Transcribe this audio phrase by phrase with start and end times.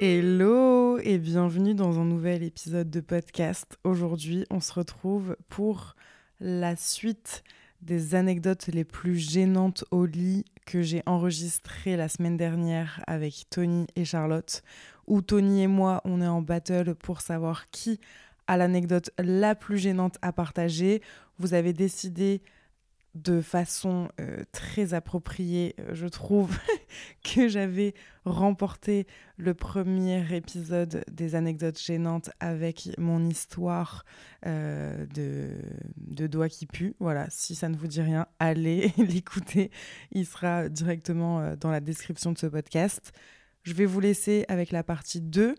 [0.00, 3.78] Hello et bienvenue dans un nouvel épisode de podcast.
[3.84, 5.94] Aujourd'hui, on se retrouve pour
[6.40, 7.44] la suite
[7.80, 13.86] des anecdotes les plus gênantes au lit que j'ai enregistrées la semaine dernière avec Tony
[13.94, 14.64] et Charlotte,
[15.06, 18.00] où Tony et moi, on est en battle pour savoir qui
[18.48, 21.02] a l'anecdote la plus gênante à partager.
[21.38, 22.42] Vous avez décidé
[23.14, 26.58] de façon euh, très appropriée, euh, je trouve,
[27.24, 34.04] que j'avais remporté le premier épisode des anecdotes gênantes avec mon histoire
[34.46, 35.50] euh, de,
[35.96, 36.96] de qui puent.
[36.98, 39.70] Voilà, si ça ne vous dit rien, allez l'écouter.
[40.10, 43.12] Il sera directement dans la description de ce podcast.
[43.62, 45.54] Je vais vous laisser avec la partie 2.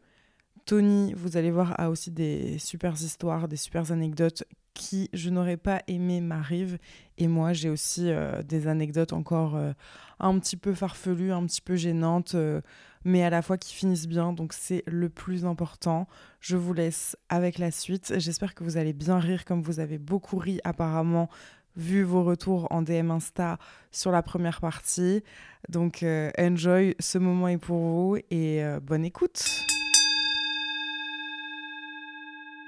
[0.65, 4.43] Tony, vous allez voir, a aussi des super histoires, des super anecdotes
[4.75, 6.77] qui je n'aurais pas aimé m'arrivent.
[7.17, 9.71] Et moi, j'ai aussi euh, des anecdotes encore euh,
[10.19, 12.61] un petit peu farfelues, un petit peu gênantes, euh,
[13.05, 14.33] mais à la fois qui finissent bien.
[14.33, 16.07] Donc c'est le plus important.
[16.41, 18.13] Je vous laisse avec la suite.
[18.17, 21.29] J'espère que vous allez bien rire comme vous avez beaucoup ri apparemment
[21.77, 23.57] vu vos retours en DM Insta
[23.91, 25.23] sur la première partie.
[25.67, 26.05] Donc
[26.37, 29.43] enjoy, ce moment est pour vous et bonne écoute.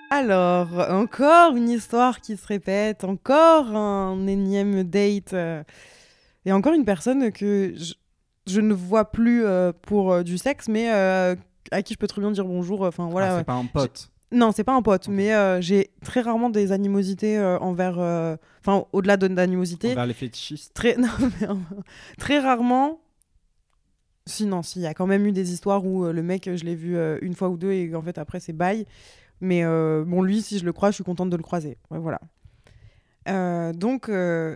[0.09, 5.63] Alors, encore une histoire qui se répète, encore un énième date, euh,
[6.45, 7.93] et encore une personne que je,
[8.45, 12.21] je ne vois plus euh, pour euh, du sexe, mais à qui je peux très
[12.21, 12.81] bien dire bonjour.
[12.83, 13.33] Enfin voilà.
[13.35, 14.09] Ah, c'est pas un pote.
[14.31, 17.97] Non, c'est pas un pote, mais j'ai très rarement des animosités envers.
[18.59, 20.73] Enfin, au-delà de- d'animosité, Envers les fétichistes.
[20.73, 21.07] très, non,
[21.41, 21.47] mais,
[22.17, 22.99] très rarement.
[24.25, 26.49] Si, non, si, il y a quand même eu des histoires où euh, le mec,
[26.53, 28.85] je l'ai vu euh, une fois ou deux et en fait après c'est bail.
[29.41, 31.77] Mais euh, bon, lui, si je le croise, je suis contente de le croiser.
[31.89, 32.19] Voilà.
[33.29, 34.55] Euh, donc, euh,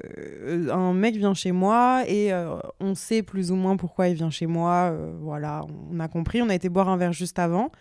[0.72, 2.31] un mec vient chez moi et
[2.80, 4.94] on sait plus ou moins pourquoi il vient chez moi.
[5.19, 5.62] voilà,
[5.92, 6.42] on a compris.
[6.42, 7.72] On a été boire un verre juste avant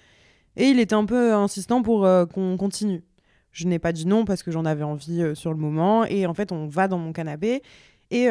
[0.57, 3.03] et il était un peu insistant pour qu'on continue.
[3.53, 6.05] Je n'ai pas dit non parce que j'en avais envie sur le moment.
[6.05, 7.63] Et en fait, on va dans mon canapé.
[8.11, 8.29] Et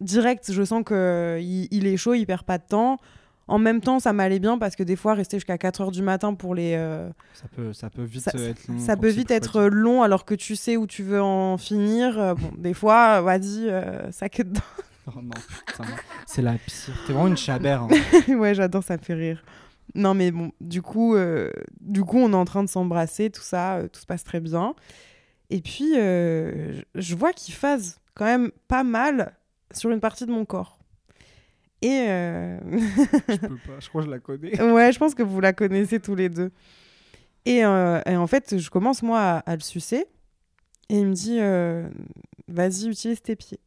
[0.00, 2.98] direct, je sens qu'il il est chaud, il perd pas de temps.
[3.46, 6.00] En même temps, ça m'allait bien parce que des fois, rester jusqu'à 4 heures du
[6.02, 6.74] matin pour les.
[6.76, 8.78] euh, Ça peut, ça peut vite ça, être long.
[8.78, 12.18] ça peut vite être long alors que tu sais où tu veux en finir.
[12.18, 14.60] Euh, bon, des fois, euh, vas-y, euh, ça que dedans.
[15.06, 15.28] Oh non,
[15.66, 15.84] putain.
[16.26, 16.94] C'est la pire.
[17.06, 17.82] T'es vraiment une chabère.
[17.82, 17.88] hein.
[18.38, 19.44] ouais, j'adore, ça me fait rire.
[19.94, 21.14] Non, mais bon, du coup,
[21.82, 24.74] du coup, on est en train de s'embrasser, tout ça, tout se passe très bien.
[25.50, 29.34] Et puis, je- je vois qu'il phase quand même pas mal
[29.72, 30.78] sur une partie de mon corps.
[31.84, 32.58] Et euh,
[33.28, 33.78] Je peux pas.
[33.78, 34.62] Je crois que je la connais.
[34.62, 36.50] ouais, je pense que vous la connaissez tous les deux.
[37.44, 40.06] Et, euh, et en fait, je commence moi à, à le sucer.
[40.88, 41.86] Et il me dit, euh,
[42.48, 43.60] vas-y, utilise tes pieds.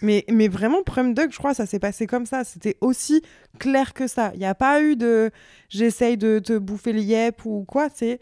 [0.00, 2.44] Mais, mais vraiment, Prum Dog, je crois, ça s'est passé comme ça.
[2.44, 3.20] C'était aussi
[3.58, 4.30] clair que ça.
[4.34, 5.30] Il n'y a pas eu de
[5.68, 7.88] j'essaye de te bouffer le yep ou quoi.
[7.92, 8.20] C'est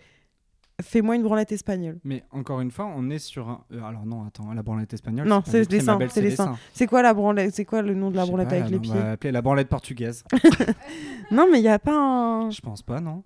[0.80, 1.98] fais-moi une branlette espagnole.
[2.04, 3.64] Mais encore une fois, on est sur un.
[3.72, 5.26] euh, alors non, attends, la branlette espagnole.
[5.28, 6.56] Non, c'est les seins, c'est les seins.
[6.72, 8.80] C'est quoi la branlette C'est quoi le nom de la branlette pas, avec les non,
[8.82, 10.24] pieds On va appeler la branlette portugaise.
[11.30, 12.50] Non, mais il n'y a pas un.
[12.50, 13.22] je pense pas, non.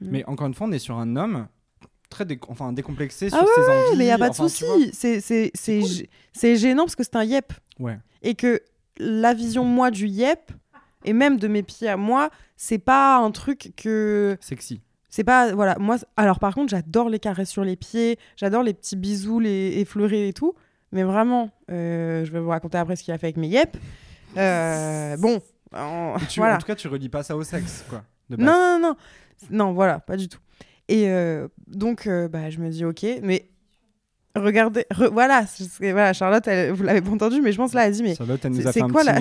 [0.00, 0.10] Non.
[0.12, 1.48] Mais encore une fois, on est sur un homme
[2.08, 3.96] très dé- enfin, décomplexé sur Ah ses envies.
[3.98, 4.90] mais il n'y a pas de enfin, souci.
[4.92, 5.88] C'est c'est- c'est cool.
[5.88, 7.52] gê- c'est gênant parce que c'est un yep.
[7.80, 7.98] Ouais.
[8.22, 8.60] Et que
[8.98, 10.52] la vision, moi, du yep,
[11.04, 14.36] et même de mes pieds à moi, c'est pas un truc que.
[14.40, 14.80] Sexy.
[15.10, 15.52] C'est pas.
[15.54, 15.76] Voilà.
[15.78, 19.78] Moi, alors par contre, j'adore les caresses sur les pieds, j'adore les petits bisous, les
[19.80, 20.54] effleurés et tout.
[20.92, 23.76] Mais vraiment, euh, je vais vous raconter après ce qu'il a fait avec mes yep.
[24.36, 25.40] Euh, bon.
[25.74, 26.56] en- tu- voilà.
[26.56, 28.02] En tout cas, tu relis pas ça au sexe, quoi.
[28.30, 28.46] de base.
[28.46, 28.96] Non, non, non.
[29.50, 30.38] Non, voilà, pas du tout.
[30.88, 33.48] Et euh, donc, bah, je me dis, ok, mais
[34.36, 35.44] regardez, re- voilà,
[35.80, 38.14] voilà, Charlotte, elle- vous l'avez pas entendu, mais je pense là, elle dit, mais
[38.72, 39.20] c'est- quoi la-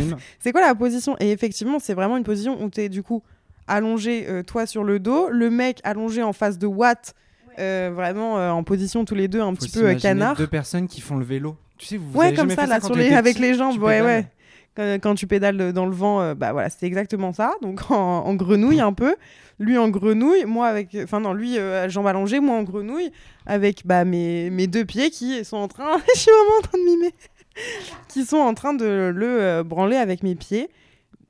[0.51, 1.15] quoi la position?
[1.19, 3.23] Et effectivement, c'est vraiment une position où tu es du coup
[3.67, 7.13] allongé, euh, toi sur le dos, le mec allongé en face de Watt,
[7.59, 10.35] euh, vraiment euh, en position tous les deux, un Faut petit peu canard.
[10.35, 11.55] Deux personnes qui font le vélo.
[11.77, 13.53] Tu sais, vous, vous Ouais, avez comme ça, fait là, quand sur les, avec les
[13.53, 14.05] jambes, ouais, pédales.
[14.05, 14.27] ouais.
[14.75, 17.51] Quand, quand tu pédales dans le vent, euh, bah voilà, c'était exactement ça.
[17.61, 19.15] Donc en, en grenouille un peu.
[19.59, 20.95] Lui en grenouille, moi avec.
[21.03, 23.11] Enfin, non, lui, euh, jambes allongées, moi en grenouille,
[23.47, 25.97] avec bah, mes, mes deux pieds qui sont en train.
[26.15, 27.13] Je suis vraiment en train de mimer.
[28.07, 30.69] qui sont en train de le euh, branler avec mes pieds.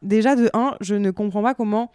[0.02, 1.90] Déjà, de un, je ne comprends pas comment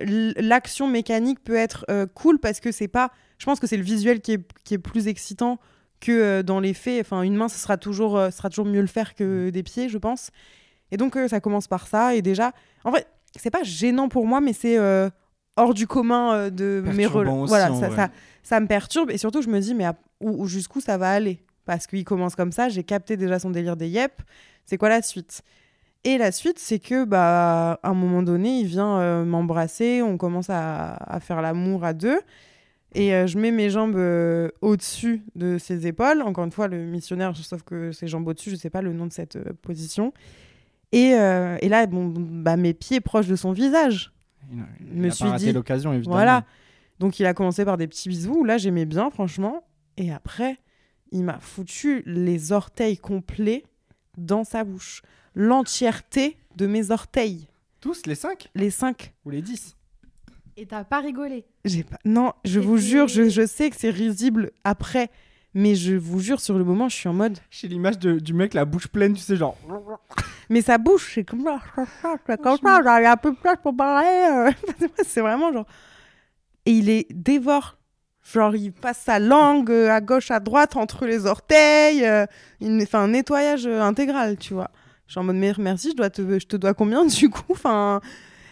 [0.00, 3.10] l'action mécanique peut être euh, cool parce que c'est pas.
[3.38, 5.58] Je pense que c'est le visuel qui est, qui est plus excitant
[6.00, 7.04] que euh, dans les faits.
[7.06, 9.88] Enfin, une main, ce sera toujours, euh, sera toujours mieux le faire que des pieds,
[9.88, 10.30] je pense.
[10.90, 12.14] Et donc, ça commence par ça.
[12.14, 12.52] Et déjà,
[12.84, 13.06] en vrai,
[13.36, 14.78] c'est pas gênant pour moi, mais c'est
[15.56, 18.10] hors du commun de mes Perturbant rela- aussi, Voilà, ça, ça,
[18.42, 19.10] ça me perturbe.
[19.10, 21.42] Et surtout, je me dis, mais à- où, où- jusqu'où ça va aller?
[21.64, 22.68] Parce qu'il commence comme ça.
[22.68, 24.20] J'ai capté déjà son délire des yep.
[24.66, 25.42] C'est quoi la suite?
[26.04, 30.02] Et la suite, c'est que, bah, à un moment donné, il vient euh, m'embrasser.
[30.02, 32.18] On commence à, à faire l'amour à deux.
[32.94, 36.20] Et euh, je mets mes jambes euh, au-dessus de ses épaules.
[36.22, 39.06] Encore une fois, le missionnaire, sauf que ses jambes au-dessus, je sais pas le nom
[39.06, 40.12] de cette position.
[40.90, 44.12] Et, et là, bon, bah, mes pieds proches de son visage.
[44.52, 46.16] Il a- Je il me a suis pas raté dit, l'occasion, évidemment.
[46.16, 46.44] Voilà.
[46.98, 48.44] Donc il a commencé par des petits bisous.
[48.44, 49.62] Là, j'aimais bien, franchement.
[49.96, 50.58] Et après,
[51.12, 53.64] il m'a foutu les orteils complets
[54.18, 55.00] dans sa bouche.
[55.34, 57.48] L'entièreté de mes orteils.
[57.80, 59.12] Tous, les 5 Les cinq.
[59.24, 59.76] ou les 10
[60.56, 61.44] Et t'as pas rigolé.
[61.64, 61.96] J'ai pas...
[62.04, 65.10] Non, je vous jure, je, je sais que c'est risible après.
[65.54, 67.38] Mais je vous jure, sur le moment, je suis en mode.
[67.50, 69.56] J'ai l'image de- du mec, la bouche pleine, tu sais, genre.
[70.48, 71.60] Mais sa bouche, c'est comme ça.
[72.26, 72.82] C'est comme ça.
[72.82, 74.06] genre, Il y a un peu de place pour parler.
[74.08, 74.86] euh.
[75.06, 75.66] c'est vraiment genre.
[76.64, 77.76] Et il est dévore.
[78.32, 82.04] Genre, il passe sa langue euh, à gauche, à droite, entre les orteils.
[82.04, 82.24] euh,
[82.60, 84.70] il fait un nettoyage euh, intégral, tu vois.
[85.12, 87.42] Je suis en mode, mais merci, je, dois te, je te dois combien du coup
[87.52, 88.00] enfin,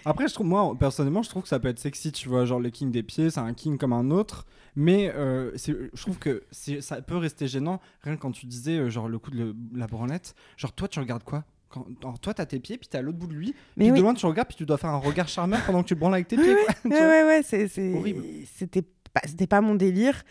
[0.05, 2.45] Après, je trouve, moi, personnellement, je trouve que ça peut être sexy, tu vois.
[2.45, 4.45] Genre, le king des pieds, c'est un king comme un autre.
[4.77, 8.91] Mais euh, je trouve que ça peut rester gênant, rien que quand tu disais, euh,
[8.91, 10.35] genre, le coup de le- la branlette.
[10.59, 11.45] Genre, toi, tu regardes quoi?
[11.71, 13.55] Quand, alors, toi, t'as tes pieds, puis t'es à l'autre bout de lui.
[13.79, 13.99] Mais puis oui.
[14.01, 16.13] de loin, tu regardes, puis tu dois faire un regard charmeur pendant que tu branles
[16.13, 16.57] avec tes pieds.
[16.85, 17.95] Ouais, ouais, ouais, c'est.
[17.95, 18.23] Horrible.
[18.55, 20.25] C'était pas, mon délire.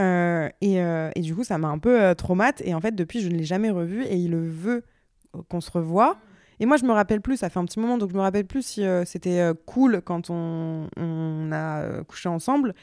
[0.00, 0.78] Euh, et,
[1.14, 2.60] et du coup, ça m'a un peu traumate.
[2.64, 4.02] Et en fait, depuis, je ne l'ai jamais revu.
[4.04, 4.82] Et il le veut
[5.48, 6.16] qu'on se revoie.
[6.58, 8.46] Et moi, je me rappelle plus, ça fait un petit moment, donc je me rappelle
[8.46, 12.74] plus si euh, c'était euh, cool quand on, on a euh, couché ensemble.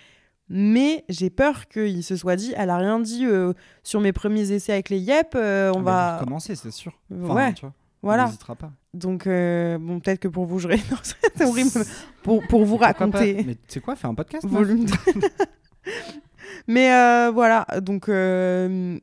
[0.50, 4.52] Mais j'ai peur qu'il se soit dit, elle a rien dit euh, sur mes premiers
[4.52, 6.14] essais avec les yep, euh, on va.
[6.14, 6.92] vous recommencer, c'est sûr.
[7.12, 7.74] Enfin, ouais, tu vois,
[8.04, 8.26] on voilà.
[8.26, 8.72] n'hésitera pas.
[8.94, 10.68] Donc, euh, bon, peut-être que pour vous, je...
[10.92, 11.72] Non, c'est horrible.
[12.24, 13.44] Pour, pour vous pas raconter.
[13.46, 14.46] Mais tu sais quoi, fais un podcast.
[14.48, 14.86] volume.
[16.68, 18.98] Mais euh, voilà, donc euh,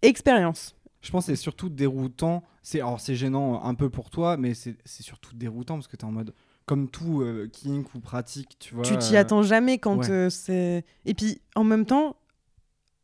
[0.00, 0.76] expérience.
[1.04, 2.42] Je pense que c'est surtout déroutant.
[2.62, 5.96] C'est alors c'est gênant un peu pour toi, mais c'est c'est surtout déroutant parce que
[5.96, 6.34] t'es en mode
[6.64, 8.84] comme tout euh, kink ou pratique, tu vois.
[8.84, 10.10] tu t'y euh, attends jamais quand ouais.
[10.10, 10.84] euh, c'est.
[11.04, 12.16] Et puis en même temps,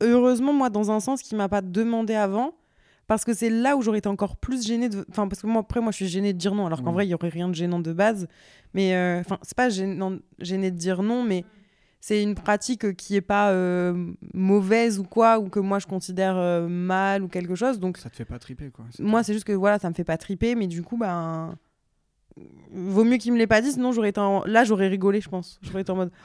[0.01, 2.55] heureusement moi dans un sens qui m'a pas demandé avant.
[3.07, 5.05] Parce que c'est là où j'aurais été encore plus gênée de.
[5.11, 7.09] Enfin, parce que moi, après, moi, je suis gênée de dire non, alors qu'en vrai,
[7.09, 8.29] il y aurait rien de gênant de base.
[8.73, 11.45] Mais, euh, enfin, c'est pas gênant, gêné de dire non, mais
[12.01, 16.37] c'est une pratique qui est pas euh, mauvaise ou quoi, ou que moi, je considère
[16.37, 17.79] euh, mal ou quelque chose.
[17.79, 18.85] Donc, Ça te fait pas triper quoi.
[18.99, 21.57] Moi, c'est juste que voilà, ça me fait pas triper, mais du coup, ben.
[22.73, 24.45] Vaut mieux qu'il me l'ait pas dit, sinon j'aurais été en...
[24.45, 25.59] là, j'aurais rigolé, je pense.
[25.63, 26.11] J'aurais été en mode.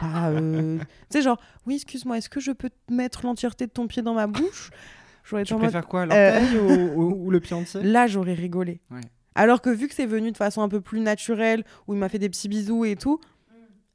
[0.00, 3.72] Ah, euh, Tu sais, genre, oui, excuse-moi, est-ce que je peux te mettre l'entièreté de
[3.72, 4.70] ton pied dans ma bouche?
[5.24, 5.64] J'aurais été Tu en mode.
[5.70, 7.82] préfères quoi, l'orteil ou, ou- ou le pied entier?
[7.82, 8.80] Là, j'aurais rigolé.
[8.92, 9.00] Ouais.
[9.34, 12.08] Alors que vu que c'est venu de façon un peu plus naturelle, où il m'a
[12.08, 13.18] fait des petits bisous et tout,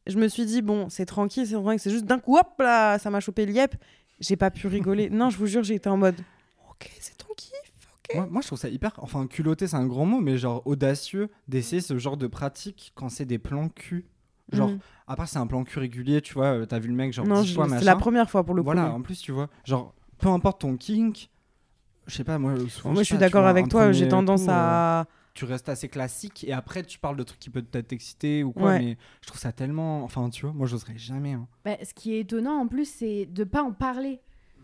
[0.07, 2.99] je me suis dit, bon, c'est tranquille, c'est tranquille, c'est juste d'un coup, hop là,
[2.99, 3.75] ça m'a chopé le yep.
[4.19, 5.09] J'ai pas pu rigoler.
[5.09, 6.15] non, je vous jure, été en mode,
[6.69, 7.51] ok, c'est ton kiff,
[7.97, 8.15] ok.
[8.15, 8.91] Moi, moi, je trouve ça hyper.
[8.97, 13.09] Enfin, culotté, c'est un grand mot, mais genre audacieux d'essayer ce genre de pratique quand
[13.09, 14.05] c'est des plans cul.
[14.51, 14.79] Genre, Mm.
[15.07, 17.25] à part c'est un plan cul régulier, tu vois, euh, t'as vu le mec genre
[17.25, 18.65] non, 10 je- fois, c'est la première fois pour le coup.
[18.65, 21.29] Voilà, en plus, tu vois, genre, peu importe ton kink,
[22.05, 23.91] je sais pas, moi, souvent, Moi, je suis d'accord avec toi.
[23.93, 25.05] J'ai tendance coup, euh, à.
[25.33, 28.51] Tu restes assez classique et après tu parles de trucs qui peuvent peut-être t'exciter ou
[28.51, 28.79] quoi, Ouais.
[28.79, 30.03] mais je trouve ça tellement.
[30.03, 31.33] Enfin, tu vois, moi, j'oserais jamais.
[31.33, 31.47] hein.
[31.65, 34.19] Bah, ce qui est étonnant en plus, c'est de pas en parler.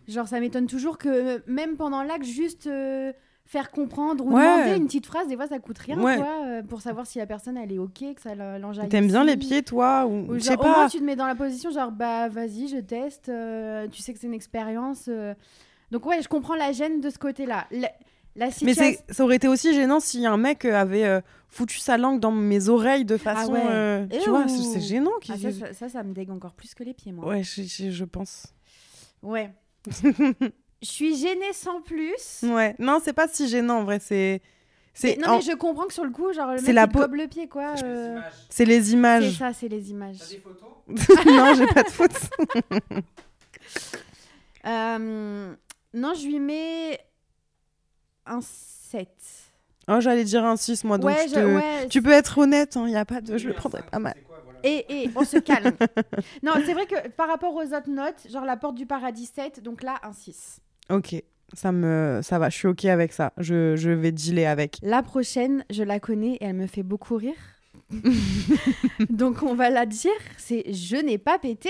[0.07, 3.11] Genre, ça m'étonne toujours que euh, même pendant l'acte, juste euh,
[3.45, 4.43] faire comprendre ou Ouais.
[4.43, 6.17] demander une petite phrase, des fois ça coûte rien, Ouais.
[6.17, 8.89] quoi, euh, pour savoir si la personne elle est ok, que ça l'en- l'enjaille.
[8.89, 10.89] T'aimes bien les pieds, toi Ou, Ou je genre, sais au moins, pas.
[10.89, 14.19] tu te mets dans la position, genre, bah vas-y, je teste, euh, tu sais que
[14.19, 15.05] c'est une expérience.
[15.07, 15.33] euh.
[15.91, 17.65] Donc, ouais, je comprends la gêne de ce côté-là.
[17.71, 17.91] La,
[18.39, 18.83] la Mais situation.
[19.07, 22.19] c'est- ça aurait été aussi gênant si un mec euh, avait euh, foutu sa langue
[22.19, 23.51] dans mes oreilles de façon.
[23.53, 23.61] ouais.
[23.69, 25.11] euh, tu vois, c'est c'est gênant.
[25.29, 27.25] Ah, ça, ça, ça, ça me dégue encore plus que les pieds, moi.
[27.27, 28.47] Ouais, je, je- je pense.
[29.21, 29.51] Ouais.
[30.81, 32.41] Je suis gênée sans plus.
[32.43, 32.73] Ouais.
[32.79, 33.99] Non, c'est pas si gênant en vrai.
[33.99, 34.41] C'est.
[34.41, 36.75] Mais- C'est non, en- mais je comprends que sur le coup, genre, le C'est mec
[36.75, 37.75] la il te po- gobe le pied, quoi.
[37.83, 38.19] euh,
[38.49, 39.37] c'est les C'est images.
[39.37, 40.17] ça, c'est les images.
[40.87, 42.11] non, j'ai pas de faute.
[44.65, 45.53] Euh,
[45.93, 46.99] non, je lui mets
[48.29, 49.07] un 7.
[49.91, 50.97] Oh, j'allais dire un 6, moi.
[50.97, 53.37] Donc ouais, je je- te- ouais, Tu peux être honnête, il y a pas de.
[53.37, 54.15] Je le prendrais pas mal.
[54.63, 55.71] Et, et on se calme.
[56.43, 59.63] non, c'est vrai que par rapport aux autres notes, genre la porte du paradis 7,
[59.63, 60.59] donc là, un 6.
[60.89, 61.15] Ok.
[61.53, 63.33] Ça me, ça va, je suis ok avec ça.
[63.37, 64.77] Je, je vais dealer avec.
[64.83, 67.33] La prochaine, je la connais et elle me fait beaucoup rire.
[69.09, 71.69] Donc on va la dire, c'est je n'ai pas pété.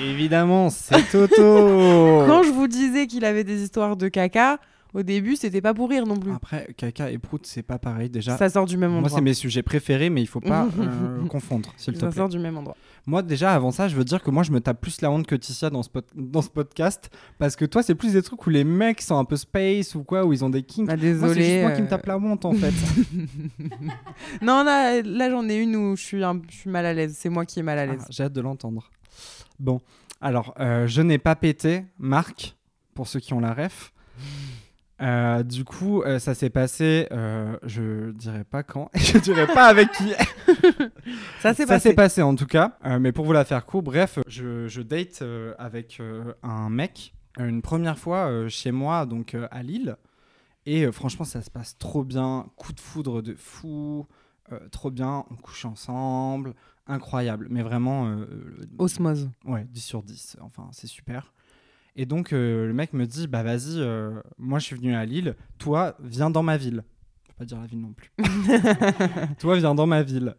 [0.00, 1.36] Évidemment, c'est Toto.
[2.26, 4.58] Quand je vous disais qu'il avait des histoires de caca,
[4.94, 6.32] au début, c'était pas pour rire non plus.
[6.32, 8.36] Après, caca et prout, c'est pas pareil déjà.
[8.36, 9.16] Ça sort du même Moi, endroit.
[9.18, 12.16] c'est mes sujets préférés, mais il faut pas euh, confondre, s'il te Ça plaît.
[12.16, 12.76] sort du même endroit.
[13.06, 15.26] Moi, déjà, avant ça, je veux dire que moi, je me tape plus la honte
[15.26, 17.10] que Ticia dans ce, pod- dans ce podcast.
[17.38, 20.04] Parce que toi, c'est plus des trucs où les mecs sont un peu space ou
[20.04, 20.86] quoi, où ils ont des kinks.
[20.86, 21.44] Bah, Moi, c'est désolé.
[21.44, 22.72] juste moi qui me euh, tape la honte, en fait.
[24.42, 27.16] Non, là, là j'en ai une où je suis, un- je suis mal à l'aise.
[27.18, 28.02] C'est moi qui est mal à l'aise.
[28.04, 28.90] Ah, J'ai hâte de l'entendre.
[29.58, 29.80] Bon,
[30.20, 32.56] alors, euh, je n'ai pas pété, Marc,
[32.94, 33.92] pour ceux qui ont la ref.
[35.02, 39.66] Euh, du coup, euh, ça s'est passé, euh, je dirais pas quand, je dirais pas
[39.66, 40.12] avec qui.
[41.40, 41.88] ça s'est Ça passé.
[41.88, 42.78] s'est passé en tout cas.
[42.86, 45.22] Euh, mais pour vous la faire court, bref, je, je date
[45.58, 46.00] avec
[46.42, 49.96] un mec une première fois chez moi, donc à Lille.
[50.66, 52.46] Et franchement, ça se passe trop bien.
[52.56, 54.06] Coup de foudre de fou.
[54.70, 55.24] trop bien.
[55.30, 56.54] On couche ensemble.
[56.86, 57.48] Incroyable.
[57.50, 58.14] Mais vraiment,
[58.78, 59.30] Osmose.
[59.46, 60.36] ouais, 10 sur 10.
[60.42, 61.32] Enfin, c'est super.
[61.96, 65.04] Et donc, euh, le mec me dit Bah, vas-y, euh, moi je suis venu à
[65.04, 65.36] Lille.
[65.58, 66.84] Toi, viens dans ma ville.
[67.24, 68.10] Je vais pas dire la ville non plus.
[69.38, 70.34] Toi, viens dans ma ville.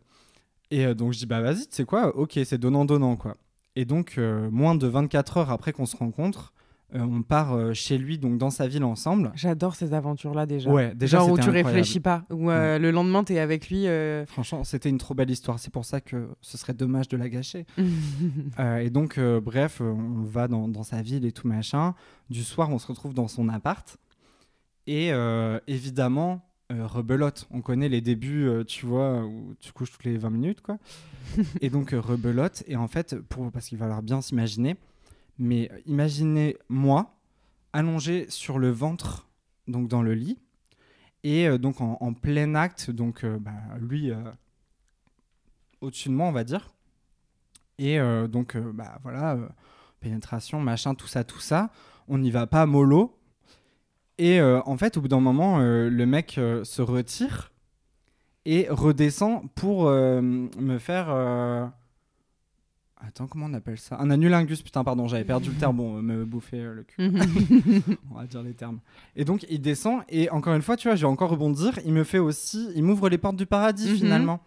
[0.72, 2.16] Et euh, donc, je dis Bah, vas-y, tu sais quoi?
[2.16, 3.38] Ok, c'est donnant-donnant, quoi.
[3.76, 4.20] Et donc,
[4.52, 6.54] moins de 24 heures après qu'on se rencontre,
[6.96, 9.32] euh, on part euh, chez lui, donc dans sa ville ensemble.
[9.36, 10.70] J'adore ces aventures-là déjà.
[10.70, 11.68] Ouais, déjà, Genre où tu incroyable.
[11.70, 12.24] réfléchis pas.
[12.30, 13.88] Où euh, le lendemain, t'es avec lui.
[14.28, 15.60] Franchement, c'était une trop belle histoire.
[15.60, 17.66] C'est pour ça que ce serait dommage de la gâcher.
[18.82, 21.96] Et donc, bref, on va dans, dans sa ville et tout machin.
[22.30, 23.98] Du soir, on se retrouve dans son appart.
[24.86, 25.12] Et
[25.68, 27.48] évidemment, rebelote.
[27.52, 30.78] On connaît les débuts, tu vois, où tu couches toutes les 20 minutes, quoi.
[31.62, 32.64] et donc, rebelote.
[32.68, 34.76] Et en fait, pour, parce qu'il va falloir bien s'imaginer,
[35.38, 37.16] mais euh, imaginez moi,
[37.72, 39.28] allongé sur le ventre,
[39.68, 40.40] donc dans le lit.
[41.24, 44.12] Et euh, donc, en, plein acte, donc, euh, bah, lui,
[45.82, 46.74] au-dessus de moi, on va dire.
[47.80, 47.98] Et
[48.30, 49.36] donc, bah voilà,
[50.00, 51.72] pénétration, machin, tout ça, tout ça.
[52.08, 53.18] On n'y va pas mollo.
[54.20, 57.52] Et en fait, au bout d'un moment, le mec se retire
[58.46, 61.74] et redescend pour me faire.
[63.06, 63.98] Attends, comment on appelle ça?
[64.00, 65.76] Un anulingus, putain, pardon, j'avais perdu le terme.
[65.78, 67.12] Bon, me bouffer euh, le cul.
[68.12, 68.80] on va dire les termes.
[69.16, 71.78] Et donc, il descend, et encore une fois, tu vois, je vais encore rebondir.
[71.86, 72.70] Il me fait aussi.
[72.76, 73.96] Il m'ouvre les portes du paradis, Mhm.
[73.98, 74.40] finalement.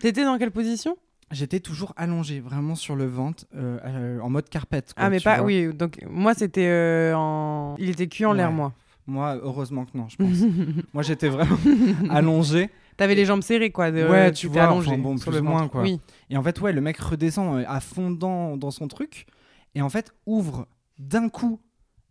[0.00, 0.96] T'étais dans quelle position?
[1.30, 4.94] J'étais toujours allongé, vraiment sur le ventre, euh, euh, en mode carpette.
[4.94, 5.36] quoi, Ah, mais pas.
[5.38, 5.44] vois.
[5.46, 7.74] Oui, donc moi, c'était en.
[7.78, 8.72] Il était cuit en l'air, moi.
[9.06, 10.36] Moi, heureusement que non, je pense.
[10.94, 11.56] Moi, j'étais vraiment
[12.10, 12.70] allongé.
[12.98, 13.90] T'avais les jambes serrées, quoi.
[13.90, 15.82] de- Ouais, tu t'étais vois, allongé enfin, bon, sur le moins, quoi.
[15.82, 16.00] Oui.
[16.28, 19.26] Et en fait, ouais, le mec redescend euh, à fond dans, dans son truc.
[19.74, 20.66] Et en fait, ouvre
[20.98, 21.60] d'un coup,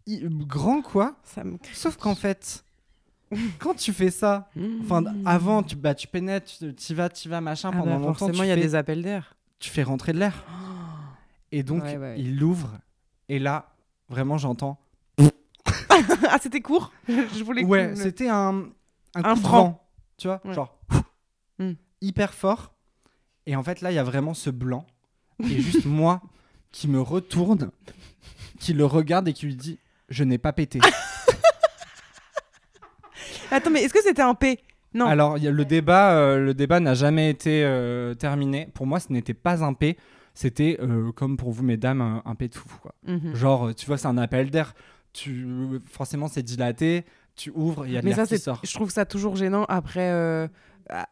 [0.08, 1.15] grand quoi.
[1.24, 1.58] Ça me...
[1.74, 2.63] Sauf qu'en fait,
[3.60, 4.50] quand tu fais ça,
[4.82, 7.98] enfin, avant, tu, bah, tu pénètres, tu y vas, tu vas, machin, Ah pendant bah,
[8.00, 9.36] longtemps, forcément, tu il y a des appels d'air.
[9.60, 10.46] tu fais rentrer de l'air.
[11.51, 12.15] Et donc, Ouais, ouais, ouais.
[12.20, 12.77] il l'ouvre.
[13.27, 13.74] Et là,
[14.10, 14.79] vraiment, j'entends.
[16.29, 18.65] ah, c'était court Je voulais Ouais, c'était un,
[19.15, 19.84] un, Un franc.
[20.18, 20.54] Tu vois, Ouais.
[20.54, 20.78] genre
[21.60, 21.74] Hmm.
[22.02, 22.74] hyper fort.
[23.46, 24.86] Et en fait, là, il y a vraiment ce blanc.
[25.44, 26.22] Et juste moi
[26.72, 27.72] qui me retourne,
[28.60, 30.80] qui le regarde et qui lui dit Je n'ai pas pété.
[33.52, 34.60] Attends, mais est-ce que c'était un P?
[34.94, 35.06] Non.
[35.06, 38.70] Alors, il y a le débat, euh, le débat n'a jamais été euh, terminé.
[38.74, 39.98] Pour moi, ce n'était pas un P.
[40.34, 42.70] C'était, euh, comme pour vous, mesdames, un, un P de fou.
[42.82, 42.94] Quoi.
[43.06, 43.36] Mhm.
[43.36, 44.74] Genre, tu vois, c'est un appel d'air.
[45.14, 45.48] Tu...
[45.90, 47.06] Forcément, c'est dilaté.
[47.38, 48.60] Tu ouvres, il y a de Mais l'air ça, qui c'est, sort.
[48.63, 50.48] je trouve ça toujours gênant après, euh,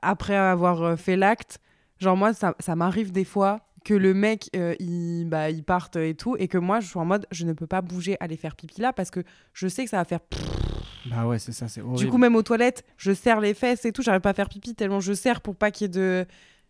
[0.01, 1.59] après avoir euh, fait l'acte.
[1.99, 5.95] Genre, moi, ça, ça m'arrive des fois que le mec, euh, il, bah, il parte
[5.95, 8.35] et tout, et que moi, je suis en mode, je ne peux pas bouger, aller
[8.35, 9.21] faire pipi là, parce que
[9.53, 10.19] je sais que ça va faire.
[11.05, 11.99] Bah ouais, c'est ça, c'est horrible.
[11.99, 14.49] Du coup, même aux toilettes, je serre les fesses et tout, j'arrive pas à faire
[14.49, 16.25] pipi tellement je serre pour pas qu'il y ait de.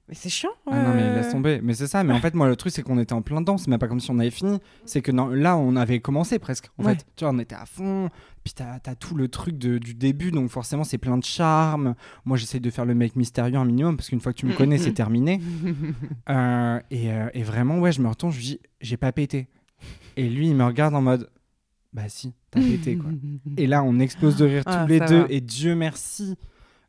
[0.07, 0.51] Mais c'est chiant.
[0.69, 1.15] Ah non, mais euh.
[1.15, 1.59] laisse tomber.
[1.63, 2.03] Mais c'est ça.
[2.03, 3.57] Mais en fait, moi, le truc, c'est qu'on était en plein dedans.
[3.57, 4.59] C'est même pas comme si on avait fini.
[4.85, 6.67] C'est que non, là, on avait commencé presque.
[6.77, 6.93] En Ouais.
[6.95, 8.09] fait, tu vois, on était à fond.
[8.43, 10.29] Puis t'as as tout le truc de- du début.
[10.29, 11.95] Donc, forcément, c'est plein de charme.
[12.23, 13.97] Moi, j'essaie de faire le mec mystérieux un minimum.
[13.97, 15.41] Parce qu'une fois que tu me connais, c'est terminé.
[16.29, 18.31] Euh, et, euh, et vraiment, ouais, je me retourne.
[18.31, 19.47] Je dis, j'ai pas pété.
[20.17, 21.29] Et lui, il me regarde en mode,
[21.93, 23.09] bah si, t'as pété, quoi.
[23.57, 25.21] Et là, on explose de rire Ah, tous les deux.
[25.21, 25.25] va.
[25.29, 26.35] Et Dieu merci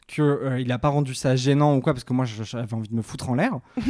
[0.06, 2.88] que euh, il a pas rendu ça gênant ou quoi, parce que moi, j'avais envie
[2.88, 3.58] de me foutre en l'air.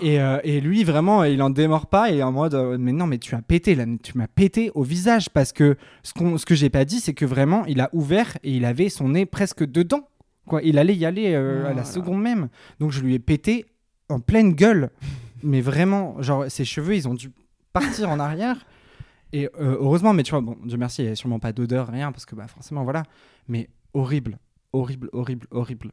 [0.00, 2.10] et, euh, et lui, vraiment, il en démord pas.
[2.10, 4.82] Et en mode, euh, mais non, mais tu as pété, là, tu m'as pété au
[4.82, 5.30] visage.
[5.30, 8.36] Parce que ce, qu'on, ce que j'ai pas dit, c'est que vraiment, il a ouvert
[8.42, 10.08] et il avait son nez presque dedans.
[10.46, 10.62] Quoi.
[10.62, 12.48] Il allait y aller euh, à la seconde même.
[12.80, 13.66] Donc, je lui ai pété
[14.08, 14.90] en pleine gueule.
[15.42, 17.30] mais vraiment, genre, ses cheveux, ils ont dû
[17.72, 18.66] partir en arrière.
[19.32, 22.12] Et heureusement, mais tu vois, bon, Dieu merci, il n'y avait sûrement pas d'odeur, rien,
[22.12, 23.02] parce que bah, forcément, voilà.
[23.48, 24.38] Mais horrible,
[24.74, 25.90] horrible, horrible, horrible.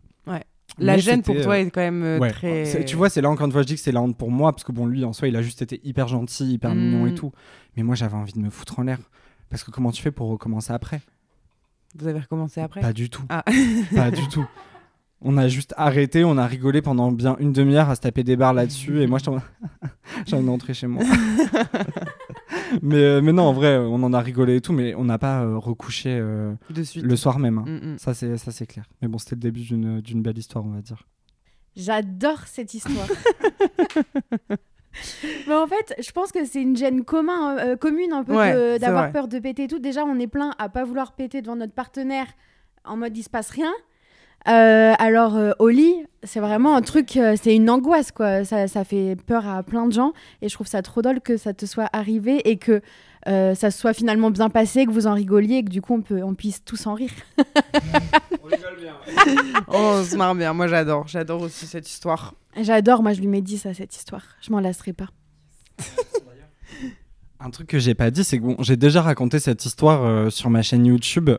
[0.79, 2.29] La Mais gêne pour toi euh, est quand même euh, ouais.
[2.31, 2.85] très.
[2.85, 4.53] Tu vois, c'est là encore une fois, je dis que c'est la honte pour moi,
[4.53, 6.77] parce que bon, lui, en soi, il a juste été hyper gentil, hyper Mm.
[6.79, 7.33] mignon et tout.
[7.75, 8.97] Mais moi, j'avais envie de me foutre en l'air.
[9.49, 11.01] Parce que comment tu fais pour recommencer après?
[11.99, 12.79] Vous avez recommencé après?
[12.79, 13.23] Pas du tout.
[13.27, 13.43] Ah.
[13.95, 14.47] Pas du tout.
[15.19, 18.37] On a juste arrêté, on a rigolé pendant bien une demi-heure à se taper des
[18.37, 19.01] barres là-dessus.
[19.01, 19.41] Et moi, j'étais en-
[20.25, 21.03] j'ai envie d'entrer chez moi.
[22.81, 25.17] mais, euh, mais non, en vrai, on en a rigolé et tout, mais on n'a
[25.17, 27.03] pas euh, recouché euh, De suite.
[27.03, 27.57] le soir même.
[27.59, 27.65] hein.
[27.67, 27.97] Mm, mm.
[27.97, 28.85] Ça, c'est ça, c'est clair.
[29.01, 31.03] Mais bon, c'était le début d'une d'une belle histoire, on va dire.
[31.75, 33.07] J'adore cette histoire.
[35.47, 38.77] Mais en fait, je pense que c'est une gêne commun, euh, commune un peu Ouais,
[38.77, 39.79] d'avoir peur de péter et tout.
[39.79, 42.27] Déjà, on est plein à pas vouloir péter devant notre partenaire
[42.83, 43.71] en mode il se passe rien.
[44.47, 48.43] Euh, alors euh, au lit, c'est vraiment un truc, euh, c'est une angoisse quoi.
[48.43, 51.37] Ça, ça fait peur à plein de gens et je trouve ça trop drôle que
[51.37, 52.81] ça te soit arrivé et que
[53.27, 55.93] euh, ça se soit finalement bien passé, que vous en rigoliez et que du coup
[55.93, 57.11] on, peut, on puisse tous en rire.
[59.67, 60.53] Oh, on se marre bien.
[60.53, 61.07] Moi, j'adore.
[61.07, 62.33] J'adore aussi cette histoire.
[62.59, 64.23] J'adore, moi je lui mets 10 à cette histoire.
[64.41, 65.07] Je m'en lasserai pas.
[67.39, 70.29] Un truc que j'ai pas dit, c'est que bon, j'ai déjà raconté cette histoire euh,
[70.29, 71.31] sur ma chaîne YouTube.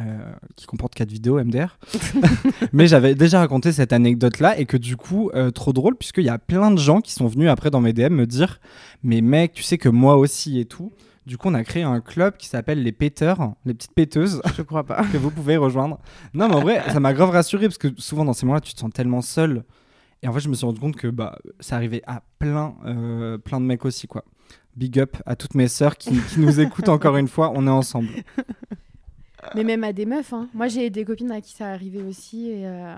[0.00, 1.78] Euh, qui comporte 4 vidéos MDR.
[2.72, 6.30] Mais j'avais déjà raconté cette anecdote-là et que du coup, euh, trop drôle, puisqu'il y
[6.30, 8.60] a plein de gens qui sont venus après dans mes DM me dire
[9.02, 10.92] Mais mec, tu sais que moi aussi et tout.
[11.26, 14.62] Du coup, on a créé un club qui s'appelle les péteurs, les petites péteuses, Je
[14.62, 15.04] crois pas.
[15.12, 15.98] que vous pouvez rejoindre.
[16.34, 18.74] Non, mais en vrai, ça m'a grave rassuré parce que souvent dans ces moments-là, tu
[18.74, 19.64] te sens tellement seul.
[20.22, 23.38] Et en fait, je me suis rendu compte que bah, ça arrivait à plein, euh,
[23.38, 24.24] plein de mecs aussi, quoi.
[24.76, 27.70] Big up à toutes mes sœurs qui, qui nous écoutent encore une fois, on est
[27.70, 28.08] ensemble.
[29.54, 30.48] Mais même à des meufs, hein.
[30.54, 32.48] Moi, j'ai des copines à qui ça arrivait aussi.
[32.50, 32.94] Et euh,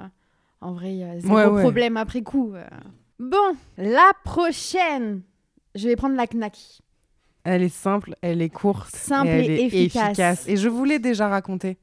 [0.60, 1.62] en vrai, il a zéro Ouais, ouais.
[1.62, 2.52] problème après coup.
[2.54, 2.66] euh.
[3.18, 5.22] Bon, la prochaine.
[5.74, 6.58] Je vais prendre la knack.
[7.44, 10.46] Elle est simple, elle est courte, Simple elle et est efficace.
[10.48, 11.76] Et je vous l'ai déjà raconté.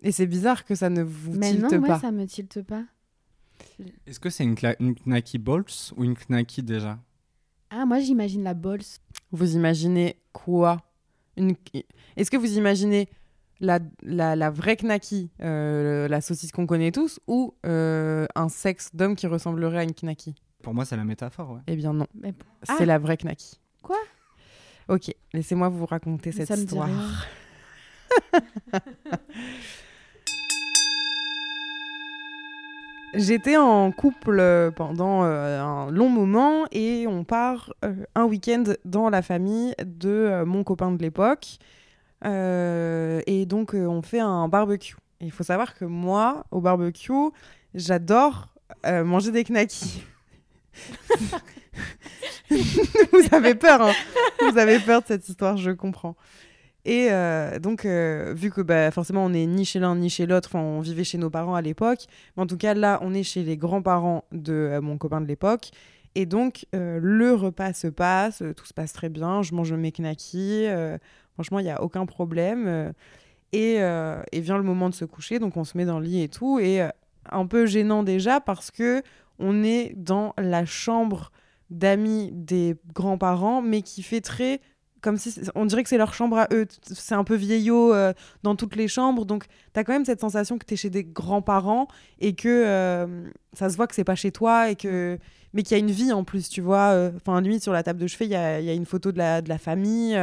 [0.00, 1.98] Et c'est bizarre que ça ne vous Mais non, tilte pas.
[1.98, 2.82] ça me tilte pas.
[4.06, 5.64] Est-ce que c'est une, cla- une knacky balls
[5.96, 6.98] ou une knacky déjà?
[7.70, 8.82] Ah, moi, j'imagine la bols.
[9.32, 10.76] Vous imaginez quoi?
[11.36, 11.54] Une...
[12.16, 13.08] Est-ce que vous imaginez
[13.60, 18.90] la, la, la vraie knacky, euh, la saucisse qu'on connaît tous, ou euh, un sexe
[18.94, 20.34] d'homme qui ressemblerait à une knacky?
[20.62, 21.60] Pour moi, c'est la métaphore, ouais.
[21.66, 22.86] Eh bien non, Mais c'est Ah.
[22.86, 23.60] la vraie knacky.
[23.82, 23.98] Quoi?
[24.88, 26.88] Ok, laissez-moi vous raconter cette histoire.
[33.16, 38.64] J'étais en couple euh, pendant euh, un long moment et on part euh, un week-end
[38.84, 41.58] dans la famille de euh, mon copain de l'époque.
[42.24, 44.96] Euh, et donc euh, on fait un barbecue.
[45.20, 47.12] Il faut savoir que moi, au barbecue,
[47.74, 48.48] j'adore
[48.86, 50.02] euh, manger des knackis.
[52.50, 53.92] Vous avez peur, hein
[54.40, 56.16] Vous avez peur de cette histoire, je comprends.
[56.86, 57.08] Et
[57.62, 60.80] donc, vu que bah, forcément on est ni chez l'un ni chez l'autre, enfin on
[60.80, 62.00] vivait chez nos parents à l'époque,
[62.36, 65.70] mais en tout cas là on est chez les grands-parents de mon copain de l'époque.
[66.14, 70.66] Et donc le repas se passe, tout se passe très bien, je mange mes knackis,
[71.34, 72.66] franchement il n'y a aucun problème.
[72.66, 72.92] euh,
[73.54, 76.06] et, euh, et vient le moment de se coucher, donc on se met dans le
[76.06, 76.58] lit et tout.
[76.58, 76.88] Et euh,
[77.30, 79.02] un peu gênant déjà parce que
[79.38, 81.30] on est dans la chambre
[81.70, 84.60] d'amis des grands-parents, mais qui fait très
[85.00, 86.66] comme si on dirait que c'est leur chambre à eux.
[86.82, 90.20] C'est un peu vieillot euh, dans toutes les chambres, donc tu as quand même cette
[90.20, 91.88] sensation que tu es chez des grands-parents
[92.20, 95.18] et que euh, ça se voit que c'est pas chez toi et que
[95.52, 96.92] mais qu'il y a une vie en plus, tu vois.
[96.92, 99.58] euh, Enfin, limite sur la table de chevet, il y a, une photo de la
[99.58, 100.18] famille.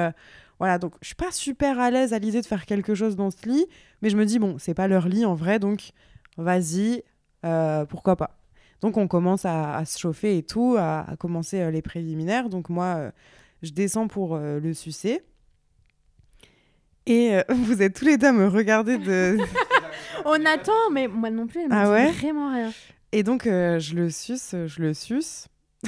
[0.62, 3.32] Voilà, donc je suis pas super à l'aise à l'idée de faire quelque chose dans
[3.32, 3.66] ce lit,
[4.04, 5.90] mais je me dis, bon, c'est pas leur lit en vrai, donc
[6.38, 7.04] vas-y,
[7.44, 8.38] euh, pourquoi pas.
[8.80, 12.48] Donc on commence à, à se chauffer et tout, à, à commencer euh, les préliminaires.
[12.48, 13.12] Donc moi, euh,
[13.64, 15.24] je descends pour le sucer.
[17.08, 19.40] Et vous êtes tous les deux à me regarder de...
[20.26, 22.72] On attend, mais moi non plus, elle me Ah dit ouais vraiment rien.
[23.12, 25.48] Et donc, je le suce, je le suce.